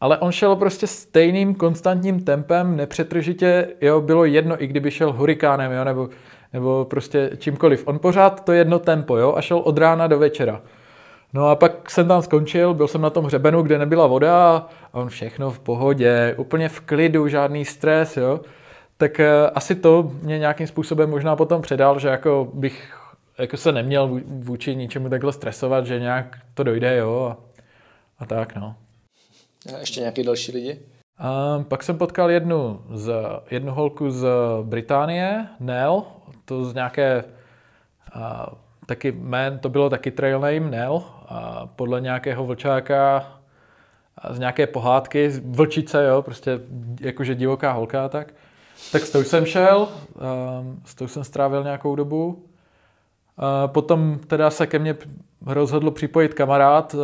[0.00, 5.72] Ale on šel prostě stejným konstantním tempem, nepřetržitě, jo, bylo jedno, i kdyby šel hurikánem,
[5.72, 6.08] jo, nebo,
[6.52, 7.82] nebo prostě čímkoliv.
[7.86, 10.62] On pořád to jedno tempo, jo, a šel od rána do večera.
[11.32, 14.56] No a pak jsem tam skončil, byl jsem na tom hřebenu, kde nebyla voda
[14.92, 18.40] a on všechno v pohodě, úplně v klidu, žádný stres, jo.
[18.96, 22.98] Tak uh, asi to mě nějakým způsobem možná potom předal, že jako bych
[23.38, 27.44] jako se neměl vůči ničemu takhle stresovat, že nějak to dojde, jo, a,
[28.18, 28.74] a tak, no.
[29.74, 30.78] A ještě nějaký další lidi?
[31.18, 33.12] A pak jsem potkal jednu, z,
[33.50, 34.26] jednu holku z
[34.62, 36.04] Británie, Nell,
[36.44, 37.24] to z nějaké,
[38.12, 38.52] a,
[38.86, 43.32] taky man, to bylo taky trail name, Nell, a podle nějakého vlčáka
[44.18, 46.60] a z nějaké pohádky, vlčice, jo, prostě
[47.00, 48.34] jakože divoká holka, tak.
[48.92, 49.88] Tak s tou jsem šel,
[50.84, 52.47] s tou jsem strávil nějakou dobu.
[53.66, 54.96] Potom teda se ke mně
[55.46, 56.94] rozhodl připojit kamarád.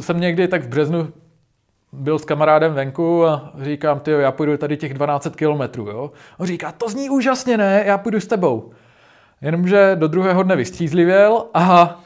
[0.00, 1.08] Jsem někdy tak v březnu
[1.92, 6.10] byl s kamarádem venku a říkám, ty já půjdu tady těch 12 kilometrů, jo.
[6.38, 8.70] On říká, to zní úžasně, ne, já půjdu s tebou.
[9.40, 12.00] Jenomže do druhého dne vystřízlivěl a,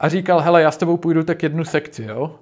[0.00, 2.34] a říkal, hele, já s tebou půjdu tak jednu sekci, jo.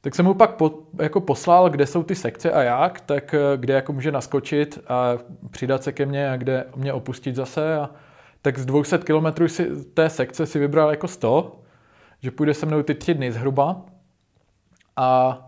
[0.00, 3.74] Tak jsem mu pak po, jako poslal, kde jsou ty sekce a jak, tak kde
[3.74, 5.12] jako může naskočit a
[5.50, 7.90] přidat se ke mně a kde mě opustit zase a,
[8.44, 11.60] tak z 200 km si, té sekce si vybral jako 100,
[12.20, 13.82] že půjde se mnou ty tři dny zhruba.
[14.96, 15.40] A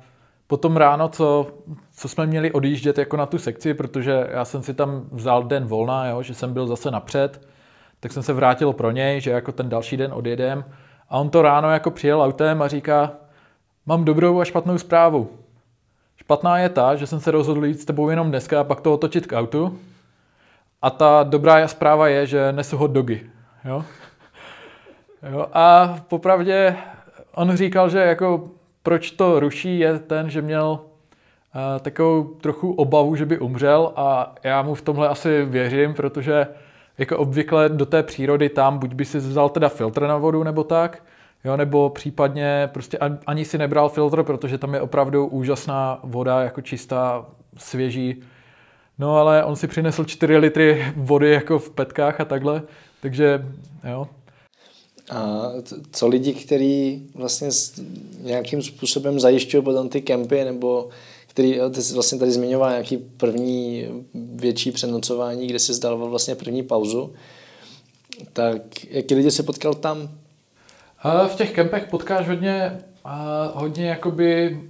[0.47, 1.47] potom ráno, co,
[1.93, 5.65] co jsme měli odjíždět jako na tu sekci, protože já jsem si tam vzal den
[5.65, 7.49] volna, jo, že jsem byl zase napřed,
[8.01, 10.65] tak jsem se vrátil pro něj, že jako ten další den odjedem.
[11.09, 13.13] A on to ráno jako přijel autem a říká,
[13.87, 15.31] mám dobrou a špatnou zprávu.
[16.17, 18.95] Špatná je ta, že jsem se rozhodl jít s tebou jenom dneska a pak to
[18.95, 19.79] otočit k autu.
[20.83, 23.31] A ta dobrá zpráva je, že nesu hot dogy.
[23.65, 23.85] Jo?
[25.33, 26.77] Jo, a popravdě
[27.35, 28.45] on říkal, že jako
[28.83, 34.35] proč to ruší je ten, že měl uh, takovou trochu obavu, že by umřel a
[34.43, 36.47] já mu v tomhle asi věřím, protože
[36.99, 40.65] jako obvykle do té přírody tam buď by si vzal teda filtr na vodu nebo
[40.65, 41.03] tak,
[41.45, 46.61] jo, nebo případně prostě ani si nebral filtr, protože tam je opravdu úžasná voda, jako
[46.61, 48.23] čistá, svěží,
[48.99, 52.63] No ale on si přinesl 4 litry vody jako v petkách a takhle,
[53.01, 53.47] takže
[53.91, 54.09] jo.
[55.11, 55.51] A
[55.93, 57.49] co lidi, kteří vlastně
[58.21, 60.89] nějakým způsobem zajišťují potom ty kempy, nebo
[61.27, 66.63] který, ty jsi vlastně tady zmiňoval nějaký první větší přenocování, kde jsi zdal vlastně první
[66.63, 67.13] pauzu,
[68.33, 70.09] tak jaký lidi se potkal tam?
[71.29, 72.79] V těch kempech potkáš hodně,
[73.53, 74.61] hodně jakoby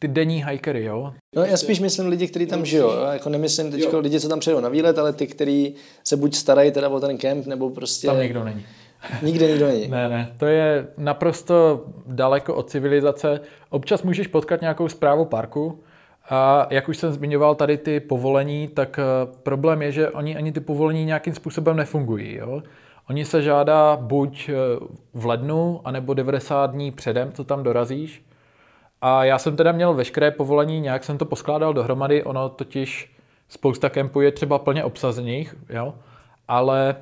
[0.00, 1.12] ty denní hikery, jo?
[1.36, 3.06] No já spíš myslím lidi, kteří tam žijou, jo?
[3.12, 6.72] jako nemyslím teď lidi, co tam přijdou na výlet, ale ty, kteří se buď starají
[6.72, 8.06] teda o ten kemp, nebo prostě...
[8.06, 8.64] Tam nikdo není.
[9.22, 9.88] Nikde nikdo není.
[9.88, 13.40] ne, ne, to je naprosto daleko od civilizace.
[13.70, 15.80] Občas můžeš potkat nějakou zprávu parku,
[16.30, 20.52] a jak už jsem zmiňoval tady ty povolení, tak eh, problém je, že oni ani
[20.52, 22.34] ty povolení nějakým způsobem nefungují.
[22.34, 22.62] Jo?
[23.08, 24.54] Oni se žádá buď eh,
[25.14, 28.24] v lednu, anebo 90 dní předem, co tam dorazíš.
[29.02, 33.12] A já jsem teda měl veškeré povolení, nějak jsem to poskládal dohromady, ono totiž
[33.48, 35.94] spousta kempů je třeba plně obsazených, jo,
[36.48, 36.96] ale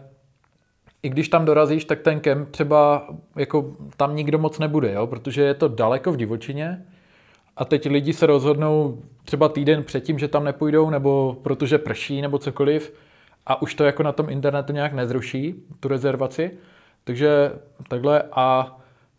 [1.03, 5.07] i když tam dorazíš, tak ten kemp třeba jako tam nikdo moc nebude, jo?
[5.07, 6.85] protože je to daleko v divočině.
[7.57, 12.39] A teď lidi se rozhodnou třeba týden předtím, že tam nepůjdou, nebo protože prší, nebo
[12.39, 12.95] cokoliv.
[13.47, 16.51] A už to jako na tom internetu nějak nezruší, tu rezervaci.
[17.05, 17.53] Takže
[17.89, 18.23] takhle.
[18.33, 18.78] A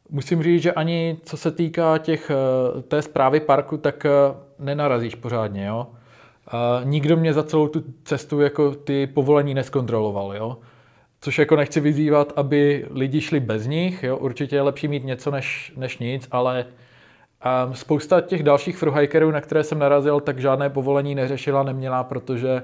[0.10, 4.10] musím říct, že ani co se týká těch, eh, té zprávy parku, tak eh,
[4.60, 5.88] nenarazíš pořádně, jo.
[6.48, 10.58] A nikdo mě za celou tu cestu jako ty povolení neskontroloval, jo.
[11.22, 14.17] Což jako nechci vyzývat, aby lidi šli bez nich, jo.
[14.17, 16.65] Určitě je lepší mít něco než, než nic, ale
[17.41, 22.63] a spousta těch dalších fruhikerů, na které jsem narazil, tak žádné povolení neřešila, neměla, protože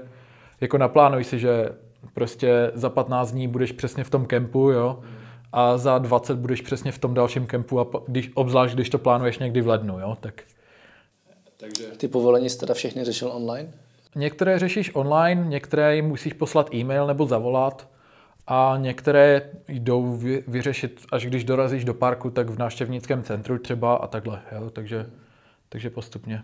[0.60, 1.68] jako naplánuj si, že
[2.14, 4.98] prostě za 15 dní budeš přesně v tom kempu, jo,
[5.56, 9.38] a za 20 budeš přesně v tom dalším kempu, a když, obzvlášť když to plánuješ
[9.38, 10.42] někdy v lednu, jo, tak...
[11.56, 11.84] Takže...
[11.84, 13.72] Ty povolení jsi teda všechny řešil online?
[14.14, 17.88] Některé řešíš online, některé jim musíš poslat e-mail nebo zavolat
[18.46, 24.06] a některé jdou vyřešit, až když dorazíš do parku, tak v návštěvnickém centru třeba a
[24.06, 25.10] takhle, jo, takže,
[25.68, 26.42] takže postupně.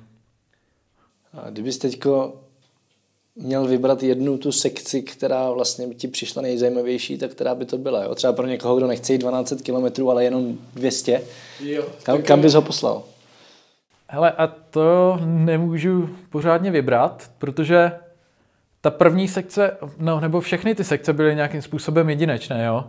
[1.33, 2.40] A kdybys teďko
[3.36, 8.04] měl vybrat jednu tu sekci, která vlastně ti přišla nejzajímavější, tak která by to byla.
[8.04, 8.14] Jo?
[8.14, 11.22] Třeba pro někoho, kdo nechce jít 12 km, ale jenom 200.
[11.60, 13.02] Jo, kam, kam bys ho poslal?
[14.08, 17.92] Hele, a to nemůžu pořádně vybrat, protože
[18.80, 22.84] ta první sekce, no nebo všechny ty sekce byly nějakým způsobem jedinečné, jo.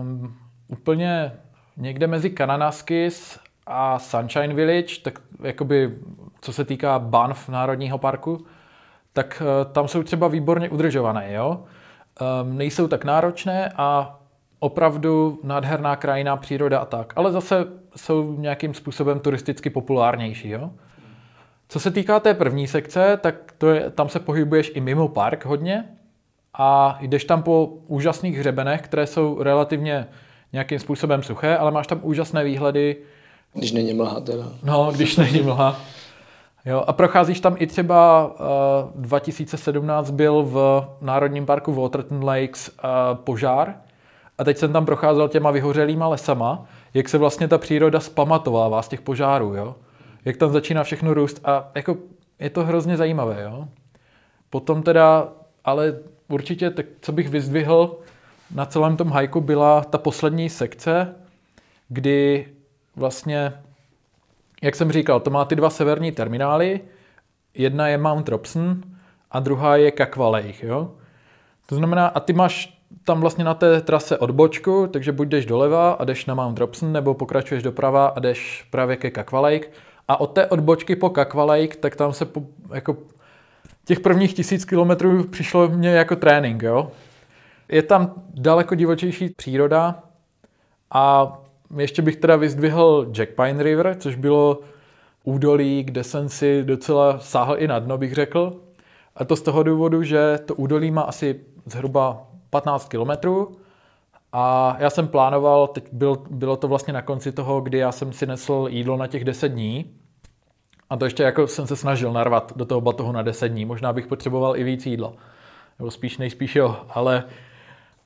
[0.00, 0.36] Um,
[0.68, 1.32] úplně
[1.76, 5.98] někde mezi Kananaskis a Sunshine Village, tak jakoby
[6.40, 8.46] co se týká Banff Národního parku,
[9.12, 11.64] tak uh, tam jsou třeba výborně udržované, jo.
[12.42, 14.18] Um, nejsou tak náročné a
[14.58, 17.12] opravdu nádherná krajina, příroda a tak.
[17.16, 20.70] Ale zase jsou nějakým způsobem turisticky populárnější, jo.
[21.68, 25.44] Co se týká té první sekce, tak to je, tam se pohybuješ i mimo park
[25.44, 25.84] hodně
[26.58, 30.06] a jdeš tam po úžasných hřebenech, které jsou relativně
[30.52, 32.96] nějakým způsobem suché, ale máš tam úžasné výhledy.
[33.54, 34.44] Když není mlha teda.
[34.62, 35.80] No, když není mlha.
[36.64, 38.26] Jo, a procházíš tam i třeba
[38.94, 42.74] uh, 2017 byl v Národním parku Waterton Lakes uh,
[43.14, 43.74] požár
[44.38, 48.88] a teď jsem tam procházel těma vyhořelýma lesama, jak se vlastně ta příroda spamatovává z
[48.88, 49.74] těch požárů, jo
[50.24, 51.96] jak tam začíná všechno růst a jako
[52.38, 53.68] je to hrozně zajímavé, jo.
[54.50, 55.28] Potom teda,
[55.64, 55.98] ale
[56.28, 57.98] určitě, tak co bych vyzdvihl
[58.54, 61.14] na celém tom hajku byla ta poslední sekce,
[61.88, 62.48] kdy
[62.96, 63.52] vlastně,
[64.62, 66.80] jak jsem říkal, to má ty dva severní terminály,
[67.54, 68.82] jedna je Mount Robson
[69.30, 70.90] a druhá je Kakva Lake, jo.
[71.66, 75.92] To znamená, a ty máš tam vlastně na té trase odbočku, takže buď jdeš doleva
[75.92, 79.68] a jdeš na Mount Robson, nebo pokračuješ doprava a jdeš právě ke Kakva Lake
[80.08, 82.42] a od té odbočky po Kakva Lake, tak tam se po,
[82.74, 82.96] jako
[83.84, 86.90] těch prvních tisíc kilometrů přišlo mě jako trénink, jo.
[87.68, 90.02] Je tam daleko divočejší příroda
[90.90, 91.32] a
[91.76, 94.60] ještě bych teda vyzdvihl Jack Pine River, což bylo
[95.24, 98.60] údolí, kde jsem si docela sáhl i na dno, bych řekl.
[99.16, 103.56] A to z toho důvodu, že to údolí má asi zhruba 15 kilometrů
[104.32, 108.12] a já jsem plánoval, teď byl, bylo to vlastně na konci toho, kdy já jsem
[108.12, 109.90] si nesl jídlo na těch 10 dní.
[110.90, 113.64] A to ještě jako jsem se snažil narvat do toho batohu na 10 dní.
[113.64, 115.12] Možná bych potřeboval i víc jídla.
[115.78, 117.24] Nebo spíš nejspíš jo, ale...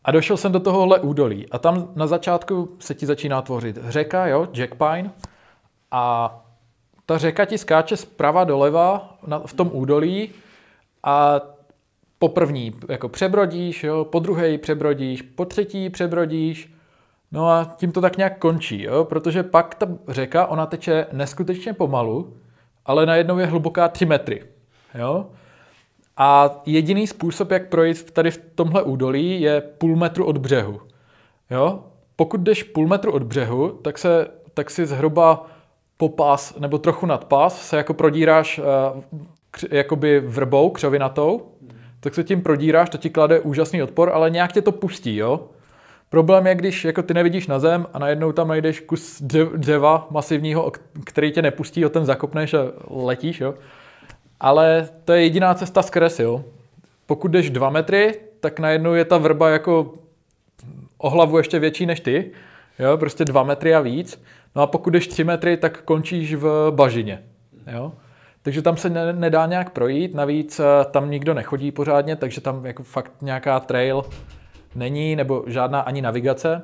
[0.07, 1.47] A došel jsem do tohohle údolí.
[1.51, 5.11] A tam na začátku se ti začíná tvořit řeka, jo, Jack Pine.
[5.91, 6.35] A
[7.07, 10.31] ta řeka ti skáče zprava doleva na, v tom údolí
[11.03, 11.41] a
[12.19, 16.73] po první jako přebrodíš, jo, po druhé přebrodíš, po třetí přebrodíš,
[17.33, 21.73] no a tím to tak nějak končí, jo, protože pak ta řeka, ona teče neskutečně
[21.73, 22.37] pomalu,
[22.85, 24.45] ale najednou je hluboká 3 metry,
[24.95, 25.27] jo.
[26.17, 30.81] A jediný způsob, jak projít tady v tomhle údolí, je půl metru od břehu,
[31.51, 31.85] jo.
[32.17, 35.47] Pokud jdeš půl metru od břehu, tak, se, tak si zhruba
[35.97, 38.61] po pás, nebo trochu nad pás, se jako prodíráš
[39.51, 41.43] kř, jakoby vrbou křovinatou,
[42.01, 45.49] tak se tím prodíráš, to ti klade úžasný odpor, ale nějak tě to pustí, jo.
[46.09, 49.23] Problém je, když jako ty nevidíš na zem a najednou tam najdeš kus
[49.57, 50.73] dřeva masivního,
[51.05, 52.59] který tě nepustí, o ten zakopneš a
[52.91, 53.55] letíš, jo.
[54.41, 56.45] Ale to je jediná cesta kres, jo.
[57.07, 59.95] Pokud jdeš dva metry, tak najednou je ta vrba jako
[60.99, 62.31] o hlavu ještě větší než ty,
[62.79, 64.23] jo, prostě dva metry a víc.
[64.55, 67.23] No a pokud jdeš tři metry, tak končíš v bažině,
[67.73, 67.93] jo.
[68.43, 72.83] Takže tam se nedá nějak projít, navíc eh, tam nikdo nechodí pořádně, takže tam jako
[72.83, 74.05] fakt nějaká trail
[74.75, 76.63] není, nebo žádná ani navigace.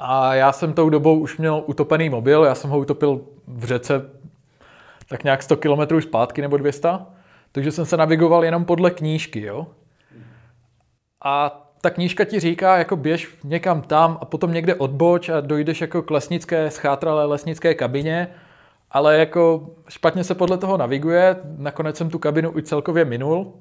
[0.00, 4.02] A já jsem tou dobou už měl utopený mobil, já jsem ho utopil v řece
[5.08, 6.88] tak nějak 100 km zpátky nebo 200,
[7.52, 9.66] takže jsem se navigoval jenom podle knížky, jo.
[11.24, 15.80] A ta knížka ti říká, jako běž někam tam a potom někde odboč a dojdeš
[15.80, 18.28] jako k lesnické, schátralé lesnické kabině,
[18.90, 23.54] ale jako špatně se podle toho naviguje, nakonec jsem tu kabinu už celkově minul.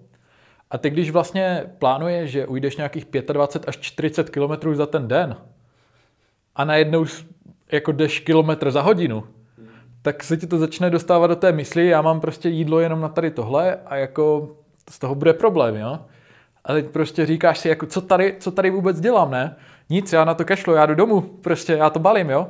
[0.71, 5.37] A ty když vlastně plánuješ, že ujdeš nějakých 25 až 40 km za ten den
[6.55, 7.05] a najednou
[7.71, 9.23] jako jdeš kilometr za hodinu,
[10.07, 13.09] tak se ti to začne dostávat do té mysli, já mám prostě jídlo jenom na
[13.09, 14.55] tady tohle a jako
[14.89, 15.99] z toho bude problém, jo.
[16.65, 19.55] A teď prostě říkáš si, jako co tady, co tady vůbec dělám, ne?
[19.89, 22.47] Nic, já na to kašlu, já jdu domů, prostě já to balím, jo.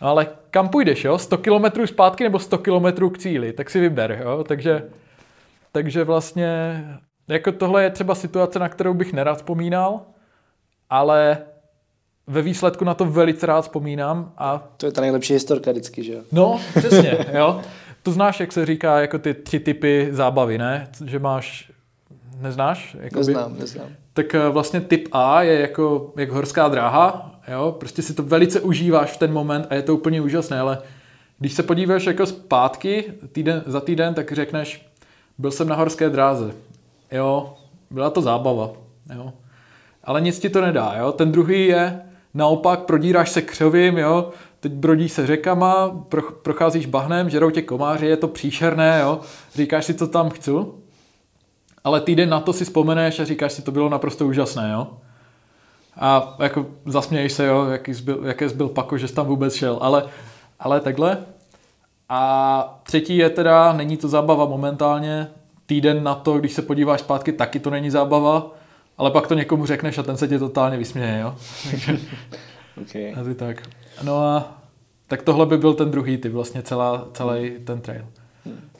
[0.00, 1.18] Ale kam půjdeš, jo?
[1.18, 4.44] 100 kilometrů zpátky nebo 100 kilometrů k cíli, tak si vyber, jo.
[4.44, 4.88] Takže,
[5.72, 6.84] takže vlastně,
[7.28, 10.00] jako tohle je třeba situace, na kterou bych nerad vzpomínal,
[10.90, 11.38] ale
[12.30, 14.32] ve výsledku na to velice rád vzpomínám.
[14.38, 14.68] A...
[14.76, 16.20] To je ta nejlepší historka vždycky, že jo?
[16.32, 17.60] No, přesně, jo.
[18.02, 20.88] To znáš, jak se říká, jako ty tři typy zábavy, ne?
[21.04, 21.72] Že máš,
[22.40, 22.96] neznáš?
[23.00, 23.26] Jakoby...
[23.26, 23.86] Neznám, neznám.
[24.12, 27.76] Tak eh, vlastně typ A je jako, jako horská dráha, jo?
[27.80, 30.78] Prostě si to velice užíváš v ten moment a je to úplně úžasné, ale
[31.38, 34.86] když se podíváš jako zpátky týden, za týden, tak řekneš,
[35.38, 36.52] byl jsem na horské dráze,
[37.12, 37.54] jo,
[37.90, 38.70] byla to zábava,
[39.14, 39.32] jo.
[40.04, 41.12] Ale nic ti to nedá, jo.
[41.12, 42.00] Ten druhý je,
[42.34, 46.04] Naopak prodíráš se křovím, jo, teď brodíš se řekama,
[46.42, 49.20] procházíš bahnem, žerou tě komáři, je to příšerné, jo,
[49.54, 50.50] říkáš si, co tam chci,
[51.84, 54.86] ale týden na to si vzpomeneš a říkáš si, to bylo naprosto úžasné, jo.
[55.96, 59.78] A jako zasměješ se, jo, jaký zbyl, jaké zbyl pako, že jsi tam vůbec šel,
[59.80, 60.04] ale,
[60.60, 61.18] ale takhle.
[62.08, 65.30] A třetí je teda, není to zábava momentálně,
[65.66, 68.50] týden na to, když se podíváš zpátky, taky to není zábava,
[69.00, 71.34] ale pak to někomu řekneš a ten se tě totálně vysměje, jo.
[72.82, 73.14] okay.
[73.20, 73.62] Asi tak.
[74.02, 74.58] No a
[75.08, 78.06] tak tohle by byl ten druhý typ, vlastně celá, celý ten trail.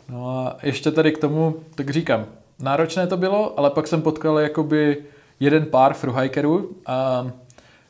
[0.08, 2.26] No a ještě tady k tomu, tak říkám,
[2.58, 5.04] náročné to bylo, ale pak jsem potkal jakoby
[5.40, 7.26] jeden pár fruhikerů a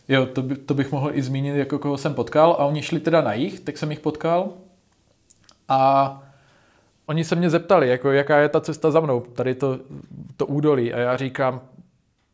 [0.09, 3.01] jo, to, by, to bych mohl i zmínit, jako koho jsem potkal a oni šli
[3.01, 4.49] teda na jich, tak jsem jich potkal
[5.69, 6.23] a
[7.07, 9.79] oni se mě zeptali, jako jaká je ta cesta za mnou, tady to,
[10.37, 11.61] to údolí a já říkám,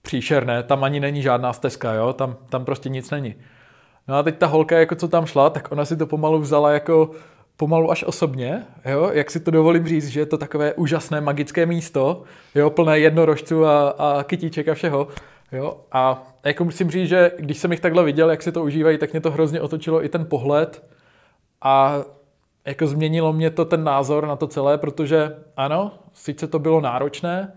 [0.07, 2.12] příšerné, tam ani není žádná stezka, jo?
[2.12, 3.34] Tam, tam prostě nic není.
[4.09, 6.72] No a teď ta holka, jako co tam šla, tak ona si to pomalu vzala
[6.72, 7.11] jako
[7.57, 9.11] pomalu až osobně, jo?
[9.12, 12.22] jak si to dovolím říct, že je to takové úžasné magické místo,
[12.54, 12.70] jo?
[12.70, 15.09] plné jednorožců a, a kytíček a všeho.
[15.52, 15.76] Jo?
[15.92, 19.12] A jako musím říct, že když jsem jich takhle viděl, jak si to užívají, tak
[19.12, 20.84] mě to hrozně otočilo i ten pohled
[21.62, 21.98] a
[22.64, 27.52] jako změnilo mě to ten názor na to celé, protože ano, sice to bylo náročné,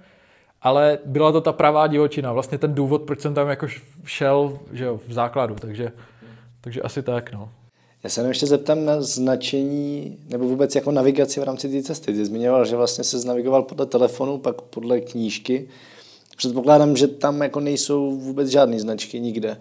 [0.62, 3.68] ale byla to ta pravá divočina, vlastně ten důvod, proč jsem tam jako
[4.05, 5.91] šel že jo, v základu, takže,
[6.62, 7.49] takže asi tak, no.
[8.03, 12.14] Já se ještě zeptám na značení nebo vůbec jako navigaci v rámci té cesty.
[12.14, 15.70] Ty zmiňoval, že vlastně se navigoval podle telefonu, pak podle knížky.
[16.38, 19.57] Předpokládám, že tam jako nejsou vůbec žádné značky nikde.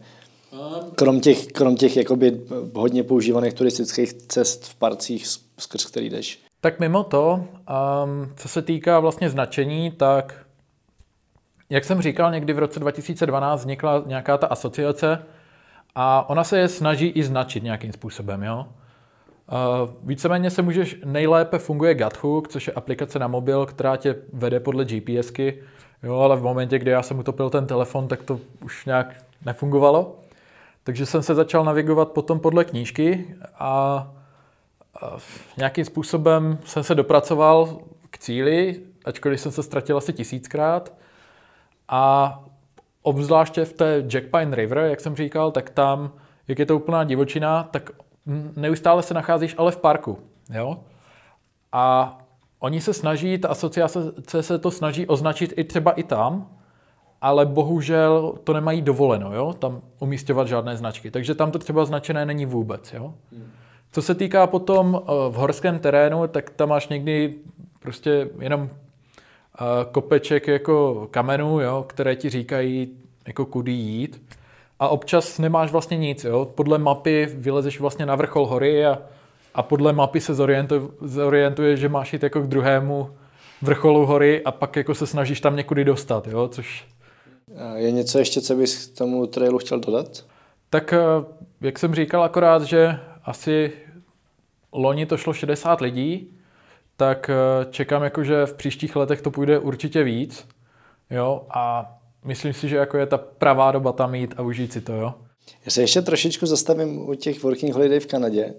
[0.94, 2.40] Krom těch, krom těch jakoby
[2.74, 5.26] hodně používaných turistických cest v parcích,
[5.58, 6.38] skrz který jdeš.
[6.60, 7.44] Tak mimo to,
[8.04, 10.34] um, co se týká vlastně značení, tak
[11.70, 15.22] jak jsem říkal, někdy v roce 2012 vznikla nějaká ta asociace
[15.94, 18.42] a ona se je snaží i značit nějakým způsobem.
[18.42, 18.66] Jo?
[20.02, 24.84] Víceméně se můžeš, nejlépe funguje Gathook, což je aplikace na mobil, která tě vede podle
[24.84, 25.62] GPSky,
[26.02, 30.16] jo, ale v momentě, kdy já jsem utopil ten telefon, tak to už nějak nefungovalo.
[30.84, 33.68] Takže jsem se začal navigovat potom podle knížky a,
[35.02, 35.16] a
[35.56, 37.78] nějakým způsobem jsem se dopracoval
[38.10, 40.92] k cíli, ačkoliv jsem se ztratil asi tisíckrát.
[41.88, 42.44] A
[43.02, 46.12] obzvláště v té Jackpine River, jak jsem říkal, tak tam,
[46.48, 47.90] jak je to úplná divočina, tak
[48.56, 50.18] neustále se nacházíš ale v parku.
[50.50, 50.78] Jo?
[51.72, 52.18] A
[52.58, 54.00] oni se snaží, ta asociace
[54.40, 56.46] se to snaží označit i třeba i tam,
[57.20, 59.52] ale bohužel to nemají dovoleno, jo?
[59.52, 61.10] tam umístěvat žádné značky.
[61.10, 62.92] Takže tam to třeba značené není vůbec.
[62.92, 63.14] Jo?
[63.92, 67.34] Co se týká potom eh, v horském terénu, tak tam máš někdy
[67.80, 68.70] prostě jenom
[69.92, 72.88] kopeček jako kamenů, jo, které ti říkají,
[73.26, 74.22] jako kudy jít.
[74.80, 76.24] A občas nemáš vlastně nic.
[76.24, 76.44] Jo.
[76.54, 78.98] Podle mapy vylezeš vlastně na vrchol hory a,
[79.54, 83.10] a podle mapy se zorientuje, zorientuje, že máš jít jako k druhému
[83.62, 86.84] vrcholu hory a pak jako se snažíš tam někudy dostat, jo, což...
[87.74, 90.24] Je něco ještě, co bys k tomu trailu chtěl dodat?
[90.70, 90.98] Tak, eh,
[91.60, 93.72] jak jsem říkal, akorát, že asi
[94.72, 96.37] loni to šlo 60 lidí,
[96.98, 100.48] tak eh, čekám, jako, že v příštích letech to půjde určitě víc.
[101.10, 101.94] Jo, a
[102.24, 105.14] myslím si, že jako je ta pravá doba tam jít a užít si to, jo.
[105.64, 108.54] Já se ještě trošičku zastavím u těch working holiday v Kanadě.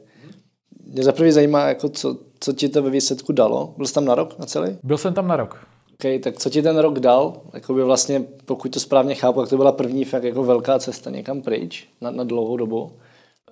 [0.86, 3.74] Mě za prvý zajímá, jako co, co ti to ve výsledku dalo.
[3.78, 4.78] Byl jsi tam na rok, na celý?
[4.84, 5.68] Byl jsem tam na rok.
[5.94, 7.42] OK, tak co ti ten rok dal?
[7.54, 11.42] Jakoby vlastně, pokud to správně chápu, tak to byla první fakt jako velká cesta někam
[11.42, 12.92] pryč na, na dlouhou dobu.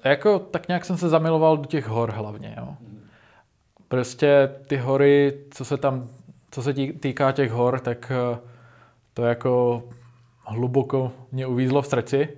[0.03, 2.67] Jako, tak nějak jsem se zamiloval do těch hor hlavně, jo.
[3.87, 6.09] Prostě ty hory, co se tam,
[6.51, 8.39] co se týká těch hor, tak eh,
[9.13, 9.83] to jako
[10.45, 12.37] hluboko mě uvízlo v srdci.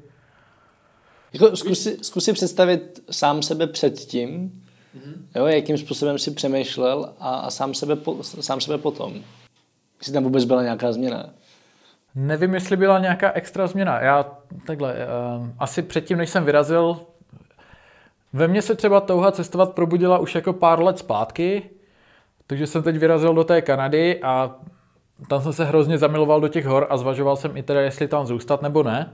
[1.33, 4.61] Jako zkus, zkus si představit sám sebe předtím,
[4.97, 5.13] mm-hmm.
[5.35, 9.13] jo, jakým způsobem si přemýšlel a, a sám, sebe po, sám sebe potom.
[9.99, 11.29] Jestli tam vůbec byla nějaká změna.
[12.15, 14.01] Nevím, jestli byla nějaká extra změna.
[14.01, 16.99] Já takhle, uh, asi předtím, než jsem vyrazil,
[18.33, 21.63] ve mně se třeba touha cestovat probudila už jako pár let zpátky,
[22.47, 24.55] takže jsem teď vyrazil do té Kanady a
[25.27, 28.25] tam jsem se hrozně zamiloval do těch hor a zvažoval jsem i teda, jestli tam
[28.25, 29.13] zůstat nebo ne.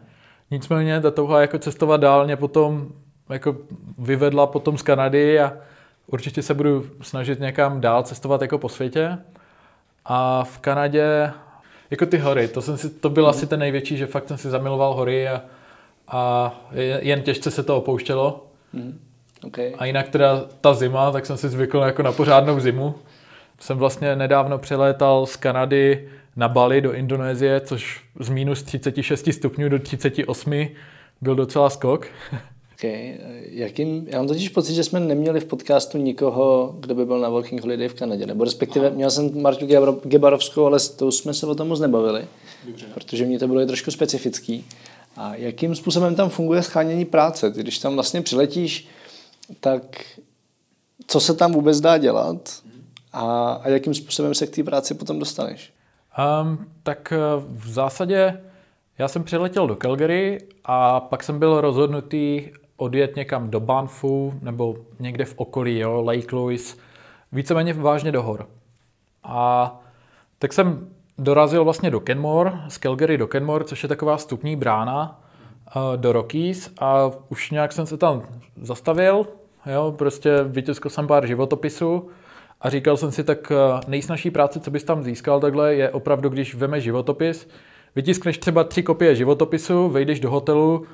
[0.52, 2.88] Nicméně ta touha jako cestovat dál mě potom
[3.30, 3.58] jako
[3.98, 5.54] vyvedla potom z Kanady a
[6.08, 9.18] určitě se budu snažit někam dál cestovat jako po světě.
[10.06, 11.32] A v Kanadě,
[11.92, 14.50] jako ty hory, to, jsem si, to byl asi ten největší, že fakt jsem si
[14.50, 15.42] zamiloval hory a,
[16.08, 16.54] a
[17.00, 18.48] jen těžce se to opouštělo.
[18.74, 19.00] Mm.
[19.46, 19.74] Okay.
[19.78, 22.96] A jinak teda ta zima, tak jsem si zvykl jako na pořádnou zimu.
[23.60, 29.70] Jsem vlastně nedávno přilétal z Kanady na Bali do Indonésie, což z minus 36 stupňů
[29.70, 30.68] do 38
[31.22, 32.08] byl docela skok.
[32.78, 33.14] Okay.
[33.50, 37.30] Jakým, já mám totiž pocit, že jsme neměli v podcastu nikoho, kdo by byl na
[37.30, 39.68] Working Holiday v Kanadě, nebo respektive měl jsem Martu
[40.04, 42.26] Gebarovskou, ale s tou jsme se o tom moc nebavili,
[42.66, 42.86] Dobře.
[42.94, 44.66] protože mě to bylo trošku specifický.
[45.18, 47.52] A jakým způsobem tam funguje schánění práce?
[47.52, 48.88] Ty, když tam vlastně přiletíš,
[49.60, 49.82] tak
[51.08, 52.62] co se tam vůbec dá dělat
[53.14, 55.74] a, a jakým způsobem se k té práci potom dostaneš?
[56.42, 57.18] Um, tak eh,
[57.48, 58.42] v zásadě
[58.98, 64.78] já jsem přiletěl do Calgary a pak jsem byl rozhodnutý odjet někam do Banfu nebo
[65.00, 66.76] někde v okolí, jo, Lake Louise,
[67.32, 68.48] víceméně vážně do hor.
[69.24, 69.80] A
[70.40, 75.25] tak jsem dorazil vlastně do Kenmore, z Calgary do Kenmore, což je taková stupní brána
[75.96, 78.22] do Rockies a už nějak jsem se tam
[78.62, 79.26] zastavil,
[79.74, 82.10] jo, prostě vytiskl jsem pár životopisů
[82.62, 86.30] a říkal jsem si, tak uh, nejsnažší práce, co bys tam získal takhle, je opravdu,
[86.30, 87.50] když veme životopis,
[87.96, 90.86] vytiskneš třeba tři kopie životopisu, vejdeš do hotelu,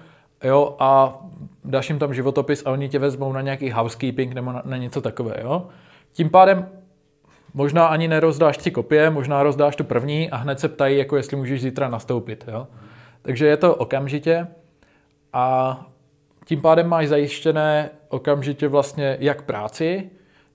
[0.44, 1.20] jo, a
[1.66, 5.02] dáš jim tam životopis a oni tě vezmou na nějaký housekeeping nebo na, na něco
[5.02, 5.68] takové, jo.
[6.12, 6.70] Tím pádem
[7.54, 11.38] možná ani nerozdáš tři kopie, možná rozdáš tu první a hned se ptají, jako jestli
[11.38, 12.68] můžeš zítra nastoupit, jo.
[13.22, 14.48] Takže je to okamžitě
[15.34, 15.78] a
[16.46, 20.10] tím pádem máš zajištěné okamžitě vlastně jak práci,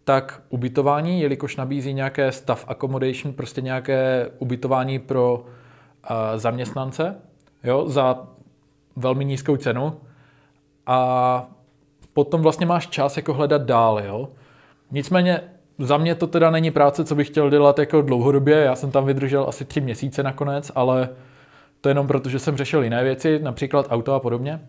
[0.05, 5.45] tak ubytování, jelikož nabízí nějaké staff accommodation, prostě nějaké ubytování pro
[6.37, 7.17] zaměstnance
[7.65, 8.27] jo, za
[8.97, 10.01] velmi nízkou cenu
[10.87, 11.51] a
[12.13, 14.01] potom vlastně máš čas jako hledat dál.
[14.05, 14.29] Jo.
[14.91, 15.41] Nicméně
[15.79, 18.57] za mě to teda není práce, co bych chtěl dělat jako dlouhodobě.
[18.57, 21.09] Já jsem tam vydržel asi tři měsíce nakonec, ale
[21.81, 24.61] to jenom proto, že jsem řešil jiné věci, například auto a podobně.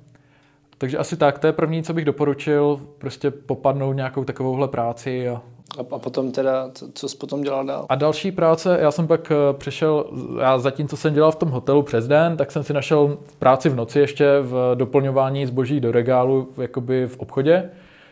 [0.77, 5.41] Takže asi tak, to je první, co bych doporučil, prostě popadnout nějakou takovouhle práci a
[5.77, 7.85] a, a potom teda, co, co jsi potom dělal dál?
[7.89, 10.05] A další práce, já jsem pak eh, přešel,
[10.41, 13.69] já zatím, co jsem dělal v tom hotelu přes den, tak jsem si našel práci
[13.69, 17.69] v noci ještě v doplňování zboží do regálu, jakoby v obchodě.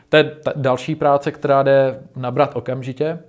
[0.10, 3.20] To je ta další práce, která jde nabrat okamžitě.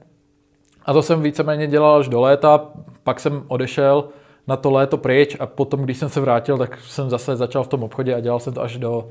[0.87, 2.69] A to jsem víceméně dělal až do léta,
[3.05, 4.09] pak jsem odešel
[4.49, 7.69] na to léto pryč a potom, když jsem se vrátil, tak jsem zase začal v
[7.69, 9.09] tom obchodě a dělal jsem to až do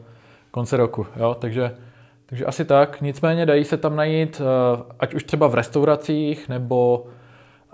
[0.51, 1.07] konce roku.
[1.15, 1.35] Jo?
[1.39, 1.71] Takže
[2.25, 3.01] takže asi tak.
[3.01, 7.05] Nicméně dají se tam najít, eh, ať už třeba v restauracích, nebo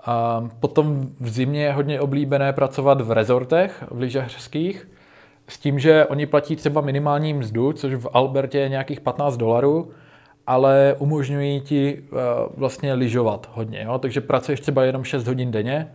[0.00, 4.88] eh, potom v zimě je hodně oblíbené pracovat v rezortech, v lyžařských,
[5.48, 9.90] s tím, že oni platí třeba minimální mzdu, což v Albertě je nějakých 15 dolarů,
[10.46, 12.16] ale umožňují ti eh,
[12.56, 13.82] vlastně lyžovat hodně.
[13.82, 13.98] Jo?
[13.98, 15.92] Takže pracuješ třeba jenom 6 hodin denně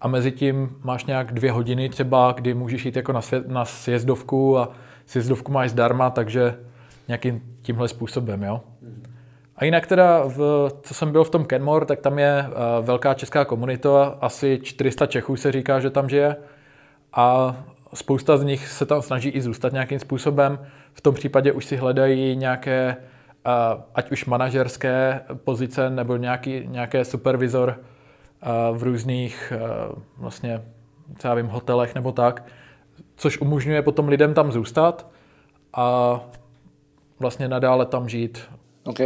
[0.00, 3.64] a mezi tím máš nějak dvě hodiny třeba, kdy můžeš jít jako na, svě- na
[3.64, 4.68] sjezdovku a
[5.06, 6.54] sjezdovku máš zdarma, takže
[7.08, 8.60] nějakým tímhle způsobem, jo.
[9.56, 13.14] A jinak teda, v, co jsem byl v tom Kenmore, tak tam je uh, velká
[13.14, 16.36] česká komunita, asi 400 Čechů se říká, že tam žije
[17.12, 17.56] a
[17.94, 20.58] spousta z nich se tam snaží i zůstat nějakým způsobem.
[20.92, 22.96] V tom případě už si hledají nějaké,
[23.46, 27.80] uh, ať už manažerské pozice nebo nějaký, nějaké supervizor
[28.72, 30.62] v různých uh, vlastně,
[31.18, 32.44] co já vím, hotelech nebo tak,
[33.16, 35.06] což umožňuje potom lidem tam zůstat
[35.72, 36.20] a
[37.18, 38.38] vlastně nadále tam žít.
[38.84, 38.98] OK.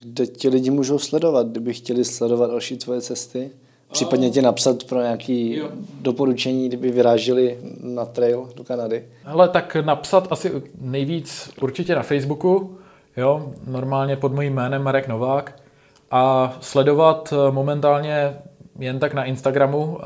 [0.00, 3.50] Kde ti lidi můžou sledovat, kdyby chtěli sledovat další tvoje cesty?
[3.92, 5.56] Případně ti napsat pro nějaké
[6.00, 9.08] doporučení, kdyby vyrážili na trail do Kanady?
[9.22, 12.78] Hele, tak napsat asi nejvíc určitě na Facebooku,
[13.16, 15.62] jo, normálně pod mojím jménem Marek Novák
[16.10, 18.36] a sledovat eh, momentálně
[18.78, 19.98] jen tak na Instagramu uh,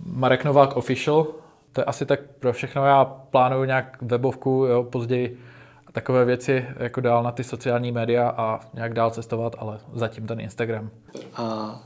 [0.00, 1.26] Marek Novák Official.
[1.72, 2.86] To je asi tak pro všechno.
[2.86, 5.40] Já plánuju nějak webovku jo, později
[5.86, 10.26] a takové věci jako dál na ty sociální média a nějak dál cestovat, ale zatím
[10.26, 10.90] ten Instagram.
[11.36, 11.78] A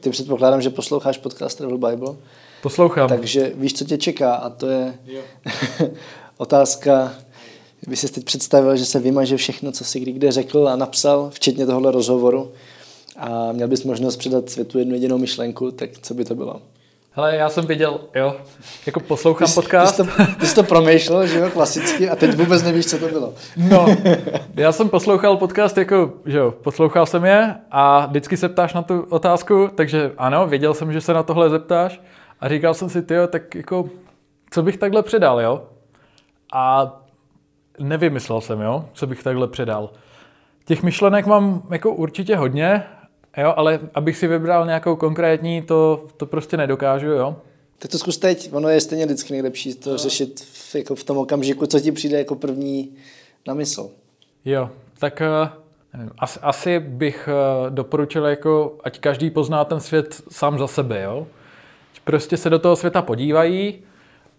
[0.00, 2.14] ty předpokládám, že posloucháš podcast Travel Bible.
[2.62, 3.08] Poslouchám.
[3.08, 4.94] Takže víš, co tě čeká a to je
[6.36, 7.12] otázka,
[7.88, 11.30] by si teď představil, že se vymaže všechno, co jsi kdy kde řekl a napsal,
[11.30, 12.52] včetně tohohle rozhovoru
[13.18, 16.60] a měl bys možnost předat světu jednu jedinou myšlenku, tak co by to bylo?
[17.12, 18.36] Hele, já jsem viděl, jo,
[18.86, 19.96] jako poslouchám ty, podcast.
[19.96, 22.98] Ty jsi, to, ty jsi to promýšlel, že jo, klasicky, a teď vůbec nevíš, co
[22.98, 23.34] to bylo.
[23.70, 23.86] No,
[24.54, 28.82] já jsem poslouchal podcast, jako, že jo, poslouchal jsem je a vždycky se ptáš na
[28.82, 32.00] tu otázku, takže ano, věděl jsem, že se na tohle zeptáš
[32.40, 33.90] a říkal jsem si, tyjo, tak jako,
[34.50, 35.62] co bych takhle předal, jo?
[36.52, 36.96] A
[37.78, 39.90] nevymyslel jsem, jo, co bych takhle předal.
[40.64, 42.82] Těch myšlenek mám jako určitě hodně,
[43.36, 47.36] jo, ale abych si vybral nějakou konkrétní, to, to prostě nedokážu, jo.
[47.78, 49.98] Tak to zkus teď, ono je stejně vždycky nejlepší to no.
[49.98, 52.96] řešit v, jako v tom okamžiku, co ti přijde jako první
[53.46, 53.90] na mysl.
[54.44, 55.50] Jo, tak eh,
[55.92, 61.02] nevím, asi, asi bych eh, doporučil, jako, ať každý pozná ten svět sám za sebe,
[61.02, 61.26] jo.
[62.04, 63.78] Prostě se do toho světa podívají,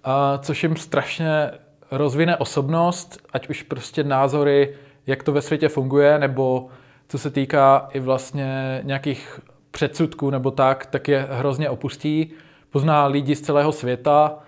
[0.04, 1.52] a což jim strašně
[1.92, 4.76] rozvine osobnost, ať už prostě názory,
[5.08, 6.70] jak to ve světě funguje, nebo
[7.08, 9.40] co se týká i vlastně nějakých
[9.72, 12.32] předsudků nebo tak, tak je hrozně opustí.
[12.70, 14.40] Pozná lidi z celého světa,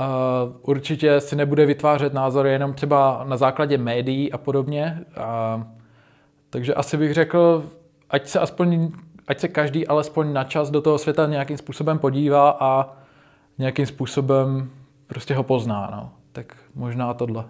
[0.00, 5.04] Uh, určitě si nebude vytvářet názory jenom třeba na základě médií a podobně.
[5.56, 5.62] Uh,
[6.50, 7.64] takže asi bych řekl,
[8.10, 8.92] ať se aspoň,
[9.28, 12.96] ať se každý alespoň na čas do toho světa nějakým způsobem podívá a
[13.58, 14.70] nějakým způsobem
[15.06, 15.90] prostě ho pozná.
[15.92, 16.10] No.
[16.32, 17.44] Tak možná tohle.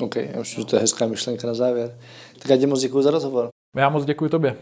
[0.00, 1.98] OK, já myslím, že to je hezká myšlenka na závěr.
[2.38, 3.53] Tak já ti moc děkuji za rozhovor.
[3.74, 4.56] Já moc děkuji tobě.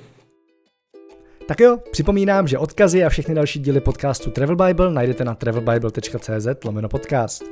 [1.48, 6.64] Tak jo, připomínám, že odkazy a všechny další díly podcastu Travel Bible najdete na travelbible.cz
[6.64, 7.44] lomeno podcast.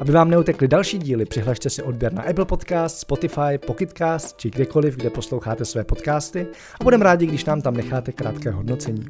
[0.00, 4.96] Aby vám neutekly další díly, přihlašte si odběr na Apple Podcast, Spotify, Pocketcast či kdekoliv,
[4.96, 6.46] kde posloucháte své podcasty
[6.80, 9.06] a budeme rádi, když nám tam necháte krátké hodnocení.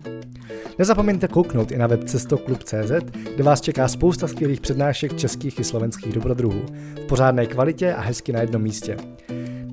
[0.78, 2.92] Nezapomeňte kouknout i na web cestoklub.cz,
[3.34, 6.62] kde vás čeká spousta skvělých přednášek českých i slovenských dobrodruhů
[7.02, 8.96] v pořádné kvalitě a hezky na jednom místě.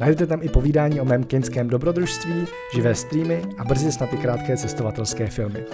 [0.03, 2.33] Najdete tam i povídání o mém keňském dobrodružství,
[2.75, 5.65] živé streamy a brzy snad i krátké cestovatelské filmy.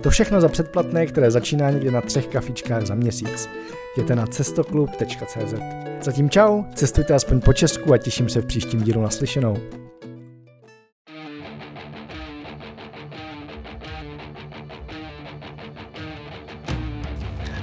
[0.00, 3.48] To všechno za předplatné, které začíná někde na třech kafičkách za měsíc.
[3.96, 5.54] Jděte na cestoklub.cz.
[6.02, 9.56] Zatím čau, cestujte aspoň po Česku a těším se v příštím dílu naslyšenou.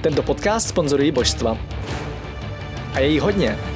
[0.02, 1.58] Tento podcast sponzorují božstva.
[2.94, 3.75] A je jí hodně.